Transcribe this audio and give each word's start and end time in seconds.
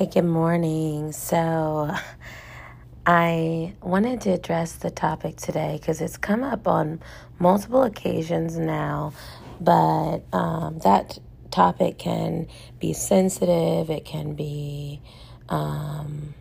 Hi, 0.00 0.06
good 0.06 0.22
morning. 0.22 1.12
So, 1.12 1.94
I 3.04 3.74
wanted 3.82 4.22
to 4.22 4.30
address 4.30 4.72
the 4.72 4.90
topic 4.90 5.36
today 5.36 5.76
because 5.78 6.00
it's 6.00 6.16
come 6.16 6.42
up 6.42 6.66
on 6.66 7.00
multiple 7.38 7.82
occasions 7.82 8.56
now, 8.56 9.12
but 9.60 10.20
um, 10.32 10.78
that 10.84 11.18
topic 11.50 11.98
can 11.98 12.48
be 12.78 12.94
sensitive, 12.94 13.90
it 13.90 14.06
can 14.06 14.32
be, 14.32 15.02
um, 15.50 16.32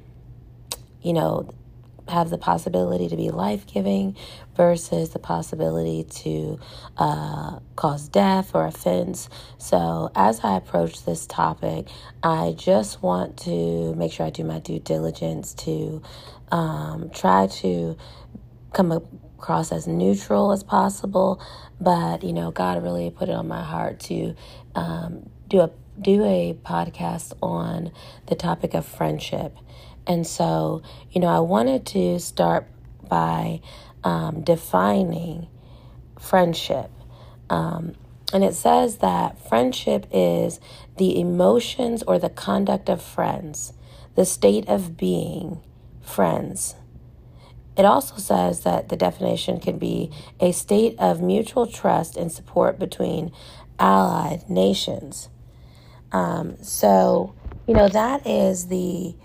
you 1.01 1.11
know, 1.11 1.49
have 2.09 2.29
the 2.29 2.37
possibility 2.37 3.07
to 3.09 3.15
be 3.15 3.29
life 3.29 3.65
giving 3.67 4.15
versus 4.55 5.09
the 5.09 5.19
possibility 5.19 6.03
to 6.03 6.59
uh, 6.97 7.59
cause 7.75 8.07
death 8.07 8.51
or 8.53 8.65
offense. 8.65 9.29
So, 9.57 10.11
as 10.15 10.41
I 10.43 10.57
approach 10.57 11.05
this 11.05 11.25
topic, 11.25 11.87
I 12.23 12.55
just 12.57 13.01
want 13.01 13.37
to 13.39 13.93
make 13.95 14.11
sure 14.11 14.25
I 14.25 14.29
do 14.29 14.43
my 14.43 14.59
due 14.59 14.79
diligence 14.79 15.53
to 15.65 16.01
um, 16.51 17.09
try 17.11 17.47
to 17.47 17.97
come 18.73 18.91
across 18.91 19.71
as 19.71 19.87
neutral 19.87 20.51
as 20.51 20.63
possible. 20.63 21.41
But, 21.79 22.23
you 22.23 22.33
know, 22.33 22.51
God 22.51 22.83
really 22.83 23.09
put 23.09 23.29
it 23.29 23.33
on 23.33 23.47
my 23.47 23.63
heart 23.63 23.99
to 24.01 24.35
um, 24.75 25.29
do 25.47 25.61
a 25.61 25.71
do 26.01 26.23
a 26.23 26.57
podcast 26.63 27.33
on 27.41 27.91
the 28.27 28.35
topic 28.35 28.73
of 28.73 28.85
friendship 28.85 29.57
and 30.09 30.25
so, 30.25 30.81
you 31.11 31.21
know, 31.21 31.27
I 31.27 31.39
wanted 31.39 31.85
to 31.87 32.19
start 32.19 32.67
by 33.07 33.61
um, 34.03 34.41
defining 34.41 35.47
friendship. 36.19 36.89
Um, 37.47 37.93
and 38.33 38.43
it 38.43 38.55
says 38.55 38.97
that 38.97 39.47
friendship 39.47 40.07
is 40.11 40.59
the 40.97 41.19
emotions 41.19 42.01
or 42.01 42.17
the 42.17 42.29
conduct 42.29 42.89
of 42.89 43.03
friends, 43.03 43.73
the 44.15 44.25
state 44.25 44.67
of 44.67 44.97
being 44.97 45.61
friends. 46.01 46.73
It 47.77 47.85
also 47.85 48.17
says 48.17 48.61
that 48.61 48.89
the 48.89 48.97
definition 48.97 49.59
can 49.59 49.77
be 49.77 50.09
a 50.39 50.51
state 50.51 50.95
of 50.97 51.21
mutual 51.21 51.67
trust 51.67 52.17
and 52.17 52.31
support 52.31 52.79
between 52.79 53.31
allied 53.77 54.49
nations. 54.49 55.29
Um, 56.11 56.57
so, 56.63 57.35
you 57.67 57.75
know, 57.75 57.87
that 57.87 58.25
is 58.25 58.67
the 58.69 59.15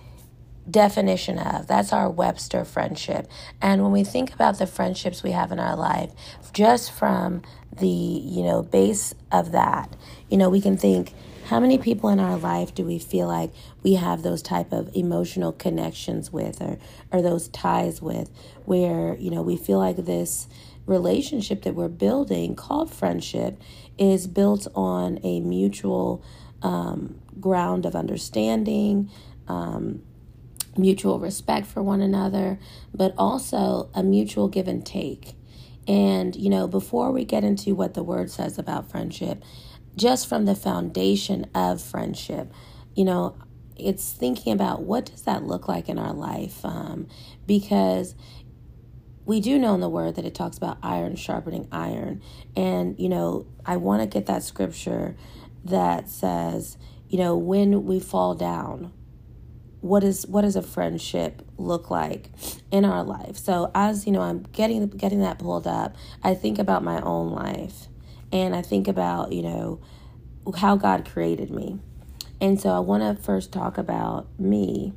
definition 0.71 1.39
of. 1.39 1.67
That's 1.67 1.93
our 1.93 2.11
Webster 2.11 2.65
friendship. 2.65 3.29
And 3.61 3.83
when 3.83 3.93
we 3.93 4.05
think 4.05 4.33
about 4.33 4.59
the 4.59 4.67
friendships 4.67 5.23
we 5.23 5.33
have 5.33 5.53
in 5.53 5.59
our 5.59 5.77
life, 5.77 6.11
just 6.53 6.93
from 6.93 7.43
the, 7.79 7.87
you 7.87 8.43
know, 8.43 8.63
base 8.63 9.15
of 9.31 9.53
that, 9.53 9.95
you 10.29 10.37
know, 10.37 10.49
we 10.49 10.61
can 10.61 10.77
think 10.77 11.13
how 11.47 11.61
many 11.61 11.77
people 11.77 12.09
in 12.09 12.19
our 12.19 12.39
life 12.39 12.75
do 12.75 12.85
we 12.85 12.99
feel 12.99 13.27
like 13.27 13.51
we 13.83 13.95
have 13.95 14.23
those 14.23 14.41
type 14.41 14.73
of 14.73 14.89
emotional 14.97 15.53
connections 15.53 16.33
with 16.33 16.63
or 16.63 16.79
or 17.13 17.21
those 17.21 17.49
ties 17.49 18.01
with 18.01 18.31
where, 18.65 19.17
you 19.17 19.31
know, 19.31 19.43
we 19.43 19.57
feel 19.57 19.79
like 19.79 19.97
this 19.97 20.49
relationship 20.87 21.63
that 21.63 21.75
we're 21.75 21.89
building 21.89 22.55
called 22.55 22.93
friendship 22.93 23.59
is 23.99 24.27
built 24.27 24.67
on 24.75 25.19
a 25.23 25.41
mutual 25.41 26.23
um, 26.63 27.21
ground 27.41 27.85
of 27.85 27.95
understanding 27.95 29.11
um, 29.49 30.03
mutual 30.77 31.19
respect 31.19 31.67
for 31.67 31.83
one 31.83 32.01
another, 32.01 32.59
but 32.95 33.15
also 33.17 33.91
a 33.95 34.03
mutual 34.03 34.49
give 34.49 34.69
and 34.69 34.85
take. 34.85 35.35
And, 35.87 36.35
you 36.35 36.49
know, 36.49 36.67
before 36.67 37.13
we 37.13 37.25
get 37.25 37.45
into 37.45 37.75
what 37.75 37.95
the 37.95 38.03
word 38.03 38.31
says 38.31 38.59
about 38.59 38.91
friendship, 38.91 39.43
just 39.97 40.29
from 40.29 40.45
the 40.45 40.55
foundation 40.55 41.47
of 41.55 41.81
friendship, 41.81 42.53
you 42.95 43.05
know, 43.05 43.37
it's 43.77 44.13
thinking 44.13 44.53
about 44.53 44.83
what 44.83 45.07
does 45.07 45.23
that 45.23 45.45
look 45.45 45.69
like 45.69 45.89
in 45.89 45.99
our 45.99 46.13
life 46.13 46.65
um, 46.65 47.09
because 47.47 48.15
we 49.27 49.41
do 49.41 49.59
know 49.59 49.75
in 49.75 49.81
the 49.81 49.89
word 49.89 50.17
that 50.17 50.25
it 50.25 50.35
talks 50.35 50.57
about 50.57 50.79
iron 50.83 51.17
sharpening 51.17 51.67
iron 51.73 52.23
and 52.55 52.99
you 52.99 53.09
know 53.09 53.47
i 53.65 53.77
want 53.77 54.03
to 54.03 54.07
get 54.07 54.27
that 54.27 54.43
scripture 54.43 55.17
that 55.65 56.09
says 56.09 56.77
you 57.09 57.19
know 57.19 57.37
when 57.37 57.85
we 57.85 57.99
fall 57.99 58.35
down 58.35 58.93
what 59.85 60.03
is 60.03 60.27
what 60.27 60.41
does 60.41 60.57
a 60.57 60.63
friendship 60.63 61.43
look 61.59 61.91
like 61.91 62.31
in 62.71 62.87
our 62.87 63.05
life? 63.05 63.37
So 63.37 63.71
as 63.75 64.07
you 64.07 64.13
know 64.13 64.23
i'm 64.23 64.45
getting 64.53 64.89
getting 64.89 65.21
that 65.21 65.39
pulled 65.39 65.67
up 65.67 65.95
i 66.23 66.33
think 66.33 66.59
about 66.59 66.83
my 66.83 67.03
own 67.03 67.31
life 67.31 67.89
and 68.33 68.57
i 68.57 68.63
think 68.63 68.89
about 68.89 69.33
you 69.33 69.43
know 69.43 69.81
how 70.57 70.75
god 70.77 71.05
created 71.05 71.51
me. 71.51 71.79
And 72.41 72.59
so 72.59 72.71
i 72.71 72.79
want 72.79 73.03
to 73.03 73.23
first 73.23 73.53
talk 73.53 73.77
about 73.77 74.27
me 74.39 74.95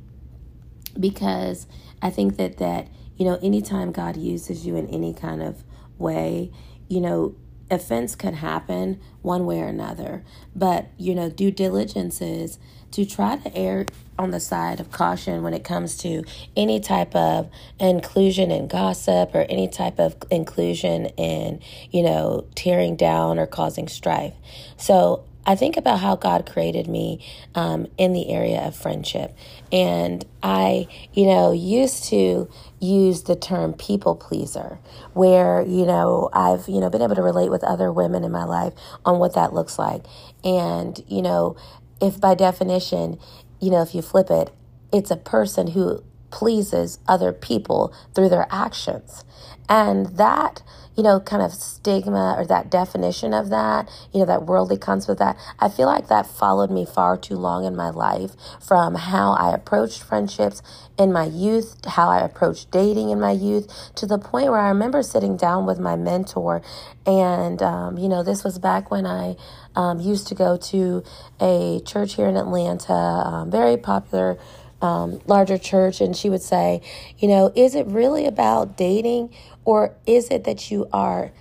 because 0.98 1.66
i 2.00 2.08
think 2.08 2.38
that 2.38 2.56
that 2.56 2.88
you 3.18 3.26
know 3.26 3.38
anytime 3.42 3.92
god 3.92 4.16
uses 4.16 4.66
you 4.66 4.74
in 4.74 4.86
any 4.86 5.12
kind 5.12 5.42
of 5.42 5.64
way 5.98 6.50
you 6.88 7.02
know 7.02 7.36
offense 7.70 8.14
could 8.14 8.34
happen 8.34 9.00
one 9.22 9.44
way 9.44 9.60
or 9.60 9.66
another. 9.66 10.24
But 10.54 10.88
you 10.96 11.14
know 11.14 11.28
due 11.28 11.50
diligence 11.50 12.20
is 12.20 12.58
to 12.92 13.04
try 13.04 13.36
to 13.36 13.56
err 13.56 13.86
on 14.18 14.30
the 14.32 14.40
side 14.40 14.80
of 14.80 14.90
caution 14.90 15.42
when 15.42 15.54
it 15.54 15.62
comes 15.62 15.96
to 15.98 16.24
any 16.56 16.80
type 16.80 17.14
of 17.14 17.48
inclusion 17.78 18.50
in 18.50 18.66
gossip 18.66 19.34
or 19.34 19.42
any 19.42 19.68
type 19.68 20.00
of 20.00 20.16
inclusion 20.30 21.06
in, 21.16 21.60
you 21.90 22.02
know, 22.02 22.44
tearing 22.56 22.96
down 22.96 23.38
or 23.38 23.46
causing 23.46 23.86
strife. 23.86 24.34
So 24.76 25.24
I 25.46 25.54
think 25.54 25.78
about 25.78 26.00
how 26.00 26.16
God 26.16 26.44
created 26.44 26.88
me 26.88 27.24
um, 27.54 27.86
in 27.96 28.12
the 28.12 28.28
area 28.28 28.60
of 28.66 28.76
friendship. 28.76 29.34
And 29.72 30.22
I, 30.42 30.88
you 31.14 31.24
know, 31.24 31.52
used 31.52 32.04
to 32.10 32.50
use 32.80 33.22
the 33.22 33.34
term 33.36 33.72
people 33.72 34.14
pleaser, 34.14 34.78
where, 35.14 35.62
you 35.62 35.86
know, 35.86 36.28
I've, 36.34 36.68
you 36.68 36.80
know, 36.80 36.90
been 36.90 37.00
able 37.00 37.14
to 37.14 37.22
relate 37.22 37.50
with 37.50 37.64
other 37.64 37.90
women 37.90 38.24
in 38.24 38.32
my 38.32 38.44
life 38.44 38.74
on 39.06 39.18
what 39.18 39.36
that 39.36 39.54
looks 39.54 39.78
like. 39.78 40.04
And, 40.44 41.02
you 41.08 41.22
know, 41.22 41.56
if 42.00 42.20
by 42.20 42.34
definition, 42.34 43.18
you 43.60 43.70
know, 43.70 43.82
if 43.82 43.94
you 43.94 44.02
flip 44.02 44.30
it, 44.30 44.50
it's 44.92 45.10
a 45.10 45.16
person 45.16 45.68
who 45.68 46.02
pleases 46.30 46.98
other 47.08 47.32
people 47.32 47.92
through 48.14 48.28
their 48.28 48.46
actions. 48.50 49.24
And 49.68 50.16
that, 50.16 50.62
you 50.96 51.02
know, 51.02 51.20
kind 51.20 51.42
of 51.42 51.52
stigma 51.52 52.34
or 52.36 52.46
that 52.46 52.70
definition 52.70 53.34
of 53.34 53.50
that, 53.50 53.88
you 54.12 54.20
know, 54.20 54.26
that 54.26 54.46
worldly 54.46 54.78
concept 54.78 55.10
of 55.10 55.18
that, 55.18 55.36
I 55.58 55.68
feel 55.68 55.86
like 55.86 56.08
that 56.08 56.26
followed 56.26 56.70
me 56.70 56.86
far 56.86 57.16
too 57.16 57.36
long 57.36 57.64
in 57.64 57.76
my 57.76 57.90
life 57.90 58.32
from 58.60 58.94
how 58.94 59.32
I 59.32 59.54
approached 59.54 60.02
friendships 60.02 60.62
in 60.98 61.12
my 61.12 61.24
youth, 61.24 61.84
how 61.84 62.08
I 62.08 62.20
approached 62.20 62.70
dating 62.70 63.10
in 63.10 63.20
my 63.20 63.32
youth, 63.32 63.92
to 63.96 64.06
the 64.06 64.18
point 64.18 64.50
where 64.50 64.60
I 64.60 64.68
remember 64.68 65.02
sitting 65.02 65.36
down 65.36 65.66
with 65.66 65.78
my 65.78 65.96
mentor. 65.96 66.62
And, 67.06 67.62
um, 67.62 67.98
you 67.98 68.08
know, 68.08 68.22
this 68.22 68.42
was 68.42 68.58
back 68.58 68.90
when 68.90 69.06
I 69.06 69.36
um, 69.78 70.00
used 70.00 70.26
to 70.26 70.34
go 70.34 70.56
to 70.56 71.04
a 71.40 71.80
church 71.86 72.14
here 72.16 72.26
in 72.26 72.36
Atlanta, 72.36 72.92
um, 72.92 73.50
very 73.50 73.76
popular 73.76 74.36
um, 74.82 75.20
larger 75.26 75.56
church, 75.58 76.00
and 76.00 76.16
she 76.16 76.28
would 76.28 76.42
say, 76.42 76.82
you 77.18 77.28
know, 77.28 77.52
is 77.54 77.74
it 77.74 77.86
really 77.86 78.26
about 78.26 78.76
dating 78.76 79.32
or 79.64 79.94
is 80.06 80.28
it 80.30 80.44
that 80.44 80.70
you 80.70 80.88
are 80.92 81.32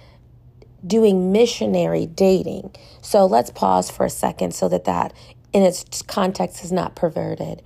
doing 0.86 1.31
missionary 1.31 2.06
dating? 2.06 2.75
So 3.02 3.25
let's 3.25 3.50
pause 3.50 3.90
for 3.90 4.06
a 4.06 4.09
second 4.09 4.54
so 4.54 4.69
that 4.69 4.86
that 4.86 5.14
in 5.54 5.64
its 5.64 6.02
context 6.04 6.64
is 6.64 6.72
not 6.72 6.96
perverted. 6.96 7.64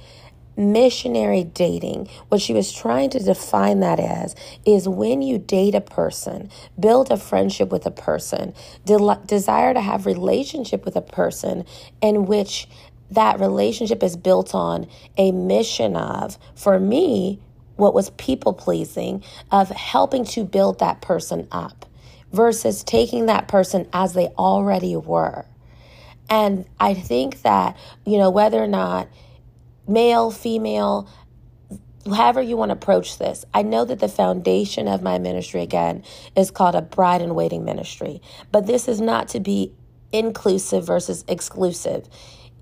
Missionary 0.62 1.44
dating, 1.44 2.08
what 2.30 2.40
she 2.40 2.54
was 2.54 2.72
trying 2.72 3.10
to 3.10 3.20
define 3.20 3.80
that 3.80 4.00
as, 4.00 4.36
is 4.66 4.88
when 4.88 5.22
you 5.22 5.38
date 5.38 5.76
a 5.76 5.82
person, 5.82 6.50
build 6.80 7.12
a 7.12 7.18
friendship 7.18 7.72
with 7.72 7.86
a 7.86 7.92
person, 7.92 8.54
de- 8.86 9.22
desire 9.26 9.74
to 9.74 9.82
have 9.82 10.06
relationship 10.06 10.86
with 10.86 10.96
a 10.96 11.02
person 11.02 11.66
in 12.02 12.26
which 12.28 12.68
that 13.10 13.40
relationship 13.40 14.04
is 14.04 14.16
built 14.16 14.56
on 14.56 14.88
a 15.18 15.32
mission 15.32 15.96
of, 15.96 16.38
for 16.56 16.80
me, 16.80 17.40
what 17.76 17.94
was 17.94 18.12
people 18.12 18.54
pleasing, 18.54 19.24
of 19.52 19.70
helping 19.70 20.24
to 20.24 20.44
build 20.44 20.80
that 20.80 21.02
person 21.02 21.48
up 21.52 21.86
versus 22.32 22.84
taking 22.84 23.26
that 23.26 23.48
person 23.48 23.88
as 23.92 24.14
they 24.14 24.28
already 24.38 24.96
were. 24.96 25.46
And 26.30 26.66
I 26.80 26.94
think 26.94 27.42
that, 27.42 27.76
you 28.06 28.18
know, 28.18 28.30
whether 28.30 28.64
or 28.64 28.68
not 28.68 29.10
male, 29.88 30.32
female, 30.32 31.08
however 32.06 32.42
you 32.42 32.58
want 32.58 32.70
to 32.70 32.74
approach 32.74 33.18
this, 33.18 33.46
I 33.54 33.62
know 33.62 33.86
that 33.86 34.00
the 34.00 34.08
foundation 34.08 34.88
of 34.88 35.02
my 35.02 35.20
ministry, 35.20 35.62
again, 35.62 36.04
is 36.36 36.52
called 36.52 36.76
a 36.76 36.82
bride 36.82 37.22
and 37.22 37.36
waiting 37.36 37.64
ministry. 37.64 38.22
But 38.52 38.68
this 38.68 38.88
is 38.88 39.02
not 39.02 39.28
to 39.30 39.40
be 39.40 39.74
inclusive 40.12 40.86
versus 40.86 41.24
exclusive 41.28 42.08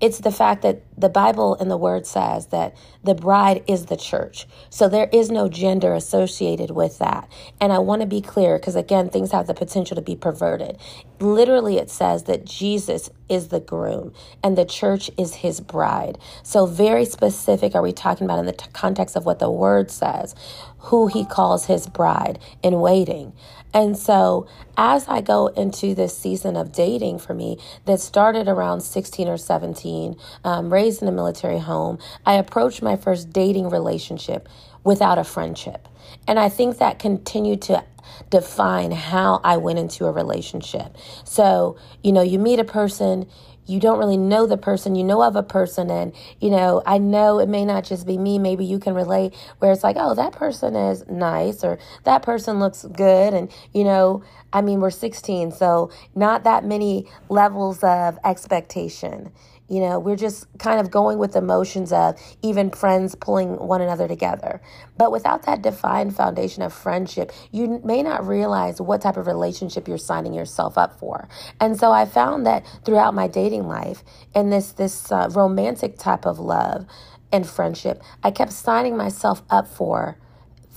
it's 0.00 0.18
the 0.20 0.32
fact 0.32 0.62
that 0.62 0.82
the 0.98 1.08
Bible 1.08 1.56
and 1.56 1.70
the 1.70 1.76
Word 1.76 2.06
says 2.06 2.48
that 2.48 2.76
the 3.04 3.14
bride 3.14 3.64
is 3.66 3.86
the 3.86 3.96
church. 3.96 4.46
So 4.70 4.88
there 4.88 5.08
is 5.12 5.30
no 5.30 5.48
gender 5.48 5.94
associated 5.94 6.70
with 6.70 6.98
that. 6.98 7.30
And 7.60 7.72
I 7.72 7.78
want 7.78 8.02
to 8.02 8.06
be 8.06 8.20
clear 8.20 8.58
because, 8.58 8.76
again, 8.76 9.10
things 9.10 9.32
have 9.32 9.46
the 9.46 9.54
potential 9.54 9.96
to 9.96 10.02
be 10.02 10.16
perverted. 10.16 10.78
Literally, 11.20 11.78
it 11.78 11.90
says 11.90 12.24
that 12.24 12.44
Jesus 12.44 13.10
is 13.28 13.48
the 13.48 13.60
groom 13.60 14.12
and 14.42 14.56
the 14.58 14.64
church 14.64 15.10
is 15.18 15.36
his 15.36 15.60
bride. 15.60 16.18
So, 16.42 16.66
very 16.66 17.04
specific 17.04 17.74
are 17.74 17.82
we 17.82 17.92
talking 17.92 18.24
about 18.24 18.38
in 18.40 18.46
the 18.46 18.52
t- 18.52 18.66
context 18.72 19.16
of 19.16 19.26
what 19.26 19.38
the 19.38 19.50
Word 19.50 19.90
says, 19.90 20.34
who 20.78 21.08
he 21.08 21.24
calls 21.24 21.66
his 21.66 21.86
bride 21.86 22.38
in 22.62 22.80
waiting. 22.80 23.32
And 23.72 23.96
so, 23.96 24.46
as 24.76 25.06
I 25.08 25.20
go 25.20 25.48
into 25.48 25.94
this 25.94 26.16
season 26.16 26.56
of 26.56 26.72
dating 26.72 27.18
for 27.18 27.34
me 27.34 27.58
that 27.84 28.00
started 28.00 28.48
around 28.48 28.80
16 28.80 29.28
or 29.28 29.36
17, 29.36 30.16
um, 30.44 30.72
raised 30.72 31.02
in 31.02 31.08
a 31.08 31.12
military 31.12 31.58
home, 31.58 31.98
I 32.26 32.34
approached 32.34 32.82
my 32.82 32.96
first 32.96 33.32
dating 33.32 33.70
relationship 33.70 34.48
without 34.82 35.18
a 35.18 35.24
friendship. 35.24 35.88
And 36.26 36.38
I 36.38 36.48
think 36.48 36.78
that 36.78 36.98
continued 36.98 37.62
to 37.62 37.84
define 38.30 38.90
how 38.90 39.40
I 39.44 39.56
went 39.56 39.78
into 39.78 40.06
a 40.06 40.12
relationship. 40.12 40.96
So, 41.24 41.76
you 42.02 42.12
know, 42.12 42.22
you 42.22 42.38
meet 42.38 42.58
a 42.58 42.64
person, 42.64 43.28
you 43.70 43.80
don't 43.80 43.98
really 43.98 44.16
know 44.16 44.46
the 44.46 44.56
person, 44.56 44.94
you 44.94 45.04
know 45.04 45.22
of 45.22 45.36
a 45.36 45.42
person, 45.42 45.90
and 45.90 46.12
you 46.40 46.50
know, 46.50 46.82
I 46.84 46.98
know 46.98 47.38
it 47.38 47.48
may 47.48 47.64
not 47.64 47.84
just 47.84 48.06
be 48.06 48.18
me, 48.18 48.38
maybe 48.38 48.64
you 48.64 48.78
can 48.78 48.94
relate 48.94 49.34
where 49.58 49.72
it's 49.72 49.84
like, 49.84 49.96
oh, 49.98 50.14
that 50.14 50.32
person 50.32 50.74
is 50.74 51.06
nice 51.08 51.62
or 51.62 51.78
that 52.04 52.22
person 52.22 52.58
looks 52.58 52.84
good, 52.84 53.32
and 53.32 53.50
you 53.72 53.84
know, 53.84 54.22
I 54.52 54.62
mean, 54.62 54.80
we're 54.80 54.90
16, 54.90 55.52
so 55.52 55.90
not 56.14 56.44
that 56.44 56.64
many 56.64 57.06
levels 57.28 57.82
of 57.84 58.18
expectation. 58.24 59.30
You 59.70 59.80
know, 59.80 60.00
we're 60.00 60.16
just 60.16 60.46
kind 60.58 60.80
of 60.80 60.90
going 60.90 61.18
with 61.18 61.36
emotions 61.36 61.92
of 61.92 62.20
even 62.42 62.70
friends 62.70 63.14
pulling 63.14 63.56
one 63.56 63.80
another 63.80 64.08
together. 64.08 64.60
But 64.98 65.12
without 65.12 65.44
that 65.46 65.62
defined 65.62 66.16
foundation 66.16 66.64
of 66.64 66.72
friendship, 66.72 67.30
you 67.52 67.80
may 67.84 68.02
not 68.02 68.26
realize 68.26 68.80
what 68.80 69.00
type 69.00 69.16
of 69.16 69.28
relationship 69.28 69.86
you're 69.86 69.96
signing 69.96 70.34
yourself 70.34 70.76
up 70.76 70.98
for. 70.98 71.28
And 71.60 71.78
so 71.78 71.92
I 71.92 72.04
found 72.04 72.44
that 72.46 72.66
throughout 72.84 73.14
my 73.14 73.28
dating 73.28 73.68
life 73.68 74.02
and 74.34 74.52
this 74.52 74.72
this 74.72 75.12
uh, 75.12 75.28
romantic 75.30 75.98
type 75.98 76.26
of 76.26 76.40
love 76.40 76.84
and 77.30 77.48
friendship, 77.48 78.02
I 78.24 78.32
kept 78.32 78.52
signing 78.52 78.96
myself 78.96 79.42
up 79.50 79.68
for 79.68 80.18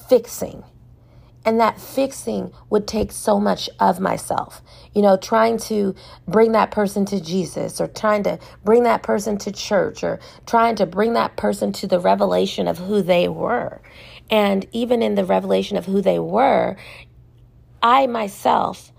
fixing 0.07 0.63
and 1.45 1.59
that 1.59 1.79
fixing 1.79 2.51
would 2.69 2.87
take 2.87 3.11
so 3.11 3.39
much 3.39 3.69
of 3.79 3.99
myself. 3.99 4.61
You 4.93 5.01
know, 5.01 5.17
trying 5.17 5.57
to 5.59 5.95
bring 6.27 6.53
that 6.53 6.71
person 6.71 7.05
to 7.05 7.19
Jesus 7.19 7.81
or 7.81 7.87
trying 7.87 8.23
to 8.23 8.39
bring 8.63 8.83
that 8.83 9.03
person 9.03 9.37
to 9.39 9.51
church 9.51 10.03
or 10.03 10.19
trying 10.45 10.75
to 10.77 10.85
bring 10.85 11.13
that 11.13 11.35
person 11.35 11.73
to 11.73 11.87
the 11.87 11.99
revelation 11.99 12.67
of 12.67 12.77
who 12.77 13.01
they 13.01 13.27
were. 13.27 13.81
And 14.29 14.65
even 14.71 15.01
in 15.01 15.15
the 15.15 15.25
revelation 15.25 15.75
of 15.75 15.85
who 15.85 16.01
they 16.01 16.19
were, 16.19 16.77
I 17.81 18.07
myself 18.07 18.92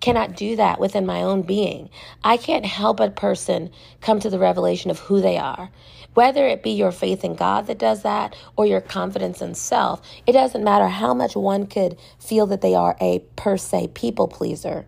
cannot 0.00 0.36
do 0.36 0.56
that 0.56 0.80
within 0.80 1.06
my 1.06 1.22
own 1.22 1.42
being. 1.42 1.90
I 2.22 2.36
can't 2.36 2.64
help 2.64 3.00
a 3.00 3.10
person 3.10 3.70
come 4.00 4.20
to 4.20 4.30
the 4.30 4.38
revelation 4.38 4.90
of 4.90 4.98
who 4.98 5.20
they 5.20 5.36
are. 5.36 5.70
Whether 6.14 6.46
it 6.46 6.62
be 6.62 6.70
your 6.70 6.92
faith 6.92 7.24
in 7.24 7.34
God 7.34 7.66
that 7.66 7.78
does 7.78 8.02
that 8.02 8.34
or 8.56 8.66
your 8.66 8.80
confidence 8.80 9.40
in 9.40 9.54
self, 9.54 10.00
it 10.26 10.32
doesn't 10.32 10.64
matter 10.64 10.88
how 10.88 11.14
much 11.14 11.36
one 11.36 11.66
could 11.66 11.98
feel 12.18 12.46
that 12.46 12.60
they 12.60 12.74
are 12.74 12.96
a 13.00 13.20
per 13.36 13.56
se 13.56 13.88
people 13.94 14.28
pleaser. 14.28 14.86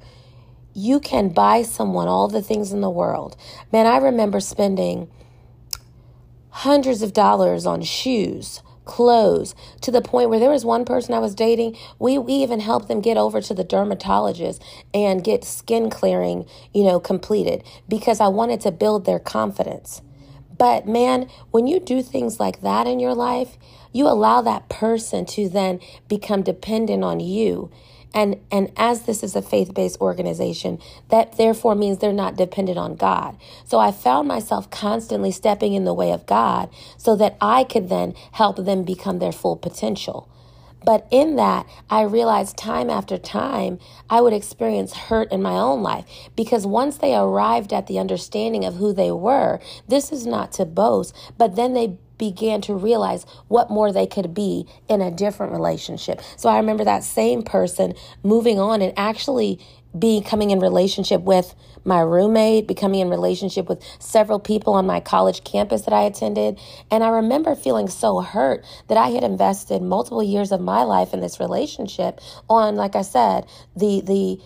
You 0.73 1.01
can 1.01 1.31
buy 1.31 1.63
someone 1.63 2.09
all 2.09 2.29
the 2.29 2.43
things 2.43 2.73
in 2.73 2.81
the 2.81 2.91
world. 2.91 3.37
Man, 3.73 3.87
I 3.87 3.99
remember 3.99 4.41
spending 4.41 5.11
hundreds 6.51 7.03
of 7.03 7.13
dollars 7.13 7.67
on 7.67 7.83
shoes 7.83 8.63
clothes 8.85 9.55
to 9.83 9.91
the 9.91 10.03
point 10.03 10.31
where 10.31 10.41
there 10.41 10.51
was 10.51 10.65
one 10.65 10.85
person 10.85 11.15
I 11.15 11.19
was 11.19 11.35
dating. 11.35 11.77
We, 11.99 12.19
we 12.19 12.35
even 12.35 12.61
helped 12.61 12.89
them 12.89 13.01
get 13.01 13.17
over 13.17 13.41
to 13.41 13.55
the 13.55 13.65
dermatologist 13.65 14.63
and 14.95 15.25
get 15.25 15.45
skin 15.45 15.91
clearing, 15.91 16.47
you 16.75 16.85
know, 16.85 17.01
completed 17.01 17.65
because 17.89 18.21
I 18.21 18.29
wanted 18.29 18.61
to 18.63 18.73
build 18.73 19.05
their 19.05 19.19
confidence. 19.19 20.03
But 20.59 20.87
man, 20.87 21.31
when 21.51 21.67
you 21.67 21.81
do 21.81 22.03
things 22.03 22.39
like 22.39 22.61
that 22.61 22.87
in 22.87 23.01
your 23.01 23.15
life, 23.15 23.57
you 23.93 24.07
allow 24.07 24.43
that 24.43 24.69
person 24.69 25.25
to 25.27 25.49
then 25.49 25.81
become 26.09 26.43
dependent 26.43 27.03
on 27.03 27.21
you. 27.21 27.71
And 28.13 28.41
and 28.51 28.73
as 28.77 29.03
this 29.03 29.23
is 29.23 29.37
a 29.37 29.43
faith-based 29.43 30.01
organization, 30.01 30.79
that 31.09 31.37
therefore 31.37 31.75
means 31.75 31.99
they're 31.99 32.13
not 32.13 32.37
dependent 32.37 32.79
on 32.79 32.97
God. 32.97 33.37
So 33.65 33.79
I 33.79 33.93
found 33.93 34.27
myself 34.27 34.71
constantly 34.71 35.31
stepping 35.31 35.75
in 35.75 35.85
the 35.85 35.95
way 35.95 36.11
of 36.11 36.27
God 36.27 36.71
so 36.97 37.15
that 37.17 37.37
I 37.41 37.65
could 37.65 37.89
then 37.89 38.15
help 38.33 38.57
them 38.57 38.83
become 38.83 39.19
their 39.19 39.33
full 39.33 39.57
potential. 39.57 40.29
But 40.85 41.07
in 41.11 41.37
that, 41.37 41.67
I 41.91 42.03
realized 42.03 42.57
time 42.57 42.89
after 42.89 43.19
time, 43.19 43.79
I 44.09 44.21
would 44.21 44.33
experience 44.33 44.95
hurt 44.95 45.31
in 45.31 45.43
my 45.43 45.55
own 45.55 45.83
life 45.83 46.07
because 46.35 46.67
once 46.67 46.97
they 46.97 47.15
arrived 47.15 47.73
at 47.73 47.87
the 47.87 47.99
understanding 47.99 48.65
of 48.65 48.77
who 48.77 48.93
they 48.93 49.11
were, 49.11 49.61
this 49.89 50.11
is 50.11 50.27
not 50.27 50.53
to 50.53 50.65
boast, 50.65 51.15
but 51.37 51.57
then 51.57 51.75
they 51.75 51.99
began 52.21 52.61
to 52.61 52.75
realize 52.75 53.25
what 53.49 53.71
more 53.71 53.93
they 53.93 54.07
could 54.07 54.35
be 54.35 54.67
in 54.89 55.01
a 55.01 55.11
different 55.11 55.53
relationship. 55.53 56.21
So 56.37 56.51
I 56.51 56.59
remember 56.59 56.85
that 56.85 57.03
same 57.03 57.43
person 57.43 57.95
moving 58.23 58.61
on 58.61 58.83
and 58.83 58.93
actually 58.97 59.59
becoming 59.99 60.51
in 60.51 60.61
relationship 60.61 61.23
with 61.23 61.55
my 61.83 62.01
roommate, 62.01 62.69
becoming 62.69 63.01
in 63.01 63.09
relationship 63.09 63.69
with 63.69 63.83
several 63.99 64.39
people 64.39 64.75
on 64.75 64.87
my 64.87 65.01
college 65.01 65.43
campus 65.45 65.83
that 65.83 65.95
I 65.95 66.03
attended. 66.03 66.61
And 66.91 67.03
I 67.03 67.09
remember 67.09 67.57
feeling 67.57 67.89
so 67.89 68.21
hurt 68.21 68.65
that 68.89 68.99
I 68.99 69.09
had 69.09 69.25
invested 69.25 69.83
multiple 69.83 70.23
years 70.23 70.53
of 70.53 70.61
my 70.61 70.83
life 70.83 71.15
in 71.15 71.21
this 71.21 71.41
relationship 71.41 72.21
on, 72.49 72.77
like 72.77 72.95
I 72.95 73.03
said, 73.03 73.47
the, 73.75 74.03
the, 74.03 74.41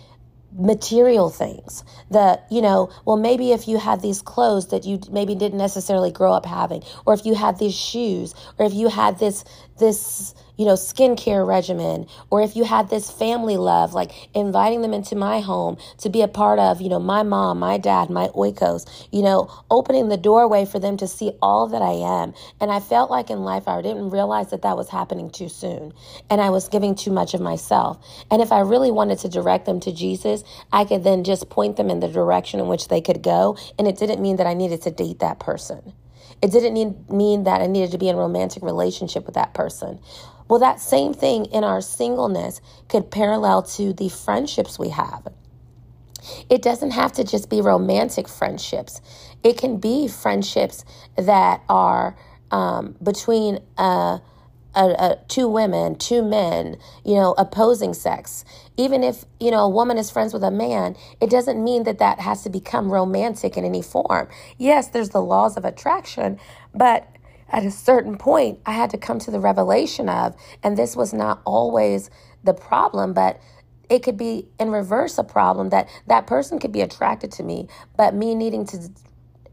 material 0.57 1.29
things 1.29 1.83
that 2.11 2.45
you 2.49 2.61
know 2.61 2.89
well 3.05 3.17
maybe 3.17 3.51
if 3.51 3.67
you 3.67 3.77
had 3.77 4.01
these 4.01 4.21
clothes 4.21 4.67
that 4.69 4.85
you 4.85 4.99
maybe 5.11 5.35
didn't 5.35 5.57
necessarily 5.57 6.11
grow 6.11 6.31
up 6.31 6.45
having 6.45 6.81
or 7.05 7.13
if 7.13 7.25
you 7.25 7.35
had 7.35 7.59
these 7.59 7.75
shoes 7.75 8.33
or 8.57 8.65
if 8.65 8.73
you 8.73 8.87
had 8.87 9.19
this 9.19 9.43
this 9.77 10.33
you 10.57 10.65
know, 10.65 10.73
skincare 10.73 11.45
regimen, 11.45 12.07
or 12.29 12.41
if 12.41 12.55
you 12.55 12.63
had 12.63 12.89
this 12.89 13.11
family 13.11 13.57
love, 13.57 13.93
like 13.93 14.11
inviting 14.33 14.81
them 14.81 14.93
into 14.93 15.15
my 15.15 15.39
home 15.39 15.77
to 15.97 16.09
be 16.09 16.21
a 16.21 16.27
part 16.27 16.59
of, 16.59 16.81
you 16.81 16.89
know, 16.89 16.99
my 16.99 17.23
mom, 17.23 17.59
my 17.59 17.77
dad, 17.77 18.09
my 18.09 18.27
oikos, 18.29 18.85
you 19.11 19.21
know, 19.21 19.51
opening 19.69 20.09
the 20.09 20.17
doorway 20.17 20.65
for 20.65 20.79
them 20.79 20.97
to 20.97 21.07
see 21.07 21.31
all 21.41 21.67
that 21.67 21.81
I 21.81 21.91
am. 21.91 22.33
And 22.61 22.71
I 22.71 22.79
felt 22.79 23.11
like 23.11 23.29
in 23.29 23.39
life 23.43 23.67
I 23.67 23.81
didn't 23.81 24.11
realize 24.11 24.51
that 24.51 24.61
that 24.61 24.77
was 24.77 24.89
happening 24.89 25.29
too 25.29 25.49
soon. 25.49 25.93
And 26.29 26.39
I 26.39 26.49
was 26.49 26.69
giving 26.69 26.95
too 26.95 27.11
much 27.11 27.33
of 27.33 27.41
myself. 27.41 27.97
And 28.31 28.41
if 28.41 28.51
I 28.51 28.59
really 28.59 28.91
wanted 28.91 29.19
to 29.19 29.29
direct 29.29 29.65
them 29.65 29.79
to 29.81 29.91
Jesus, 29.91 30.43
I 30.71 30.85
could 30.85 31.03
then 31.03 31.23
just 31.23 31.49
point 31.49 31.75
them 31.75 31.89
in 31.89 31.99
the 31.99 32.07
direction 32.07 32.59
in 32.59 32.67
which 32.67 32.87
they 32.87 33.01
could 33.01 33.21
go. 33.21 33.57
And 33.77 33.87
it 33.87 33.97
didn't 33.97 34.21
mean 34.21 34.37
that 34.37 34.47
I 34.47 34.53
needed 34.53 34.81
to 34.83 34.91
date 34.91 35.19
that 35.19 35.39
person. 35.39 35.93
It 36.45 36.51
didn't 36.51 36.75
need, 36.75 37.09
mean 37.09 37.45
that 37.45 37.61
I 37.61 37.65
needed 37.65 37.89
to 37.93 37.97
be 37.97 38.07
in 38.07 38.15
a 38.15 38.19
romantic 38.19 38.61
relationship 38.61 39.25
with 39.25 39.33
that 39.33 39.55
person. 39.55 39.99
Well, 40.47 40.59
that 40.59 40.79
same 40.79 41.11
thing 41.11 41.45
in 41.45 41.63
our 41.63 41.81
singleness 41.81 42.61
could 42.87 43.09
parallel 43.09 43.63
to 43.63 43.93
the 43.93 44.09
friendships 44.09 44.77
we 44.77 44.89
have. 44.89 45.27
It 46.47 46.61
doesn't 46.61 46.91
have 46.91 47.13
to 47.13 47.23
just 47.23 47.49
be 47.49 47.61
romantic 47.61 48.27
friendships, 48.27 49.01
it 49.41 49.57
can 49.57 49.77
be 49.79 50.07
friendships 50.07 50.85
that 51.17 51.63
are 51.67 52.15
um, 52.51 52.95
between 53.01 53.57
uh, 53.79 54.19
a, 54.75 54.95
a, 54.99 55.19
two 55.27 55.47
women, 55.47 55.95
two 55.95 56.23
men, 56.23 56.77
you 57.03 57.15
know, 57.15 57.33
opposing 57.37 57.93
sex. 57.93 58.45
Even 58.77 59.03
if, 59.03 59.25
you 59.39 59.51
know, 59.51 59.63
a 59.63 59.69
woman 59.69 59.97
is 59.97 60.11
friends 60.11 60.33
with 60.33 60.43
a 60.43 60.51
man, 60.51 60.95
it 61.21 61.29
doesn't 61.29 61.63
mean 61.63 61.83
that 61.83 61.99
that 61.99 62.19
has 62.19 62.43
to 62.43 62.49
become 62.49 62.91
romantic 62.91 63.57
in 63.57 63.65
any 63.65 63.81
form. 63.81 64.27
Yes, 64.57 64.89
there's 64.89 65.09
the 65.09 65.21
laws 65.21 65.57
of 65.57 65.65
attraction, 65.65 66.39
but 66.73 67.07
at 67.49 67.63
a 67.65 67.71
certain 67.71 68.17
point, 68.17 68.59
I 68.65 68.73
had 68.73 68.89
to 68.89 68.97
come 68.97 69.19
to 69.19 69.31
the 69.31 69.39
revelation 69.39 70.09
of, 70.09 70.35
and 70.63 70.77
this 70.77 70.95
was 70.95 71.13
not 71.13 71.41
always 71.45 72.09
the 72.43 72.53
problem, 72.53 73.13
but 73.13 73.39
it 73.89 74.03
could 74.03 74.17
be 74.17 74.47
in 74.59 74.71
reverse 74.71 75.17
a 75.17 75.23
problem 75.23 75.69
that 75.69 75.87
that 76.07 76.27
person 76.27 76.59
could 76.59 76.71
be 76.71 76.81
attracted 76.81 77.31
to 77.33 77.43
me, 77.43 77.67
but 77.95 78.13
me 78.15 78.33
needing 78.35 78.65
to 78.65 78.89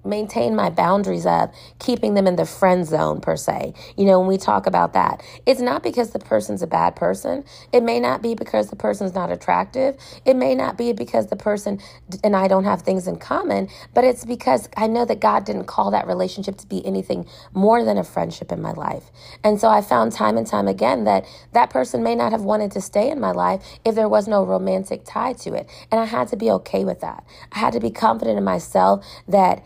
maintain 0.05 0.57
my 0.57 0.71
boundaries 0.71 1.27
of 1.27 1.51
keeping 1.79 2.15
them 2.15 2.27
in 2.27 2.37
the 2.37 2.47
friend 2.47 2.87
zone 2.87 3.21
per 3.21 3.37
se. 3.37 3.75
You 3.97 4.05
know, 4.05 4.19
when 4.19 4.29
we 4.29 4.37
talk 4.37 4.67
about 4.67 4.93
that, 4.95 5.23
it's 5.47 5.61
not 5.61 5.83
because 5.83 6.11
the 6.11 6.19
person's 6.19 6.63
a 6.63 6.67
bad 6.67 6.97
person. 6.97 7.45
It 7.73 7.83
may 7.83 8.01
not 8.01 8.23
be 8.23 8.35
because 8.35 8.71
the 8.71 8.77
person's 8.77 9.15
not 9.15 9.31
attractive. 9.31 9.97
It 10.25 10.35
may 10.35 10.55
not 10.55 10.77
be 10.77 10.93
because 10.93 11.29
the 11.29 11.37
person 11.37 11.81
and 12.23 12.37
I 12.37 12.49
don't 12.49 12.65
have 12.65 12.83
things 12.83 13.07
in 13.07 13.17
common, 13.17 13.69
but 13.95 14.05
it's 14.05 14.25
because 14.25 14.69
I 14.77 14.87
know 14.87 15.05
that 15.05 15.21
God 15.21 15.45
didn't 15.45 15.65
call 15.65 15.91
that 15.93 16.07
relationship 16.07 16.57
to 16.59 16.67
be 16.67 16.85
anything 16.85 17.27
more 17.53 17.85
than 17.85 17.99
a 17.99 18.05
friendship 18.05 18.53
in 18.53 18.61
my 18.61 18.73
life. 18.73 19.11
And 19.45 19.61
so 19.61 19.69
I 19.69 19.81
found 19.81 20.13
time 20.13 20.37
and 20.37 20.47
time 20.47 20.69
again 20.69 21.05
that 21.05 21.25
that 21.53 21.71
person 21.71 22.03
may 22.03 22.15
not 22.15 22.33
have 22.33 22.43
wanted 22.43 22.73
to 22.73 22.81
stay 22.81 23.11
in 23.11 23.21
my 23.21 23.31
life 23.33 23.63
if 23.85 23.95
there 23.95 24.09
was 24.09 24.29
no 24.29 24.45
romantic 24.45 25.05
tie 25.05 25.33
to 25.35 25.55
it. 25.55 25.69
And 25.91 26.01
I 26.01 26.05
had 26.05 26.29
to 26.29 26.37
be 26.37 26.51
okay 26.51 26.85
with 26.85 27.01
that. 27.01 27.25
I 27.53 27.59
had 27.59 27.73
to 27.75 27.81
be 27.81 27.91
confident 27.91 28.39
in 28.39 28.45
myself 28.45 29.05
that 29.29 29.65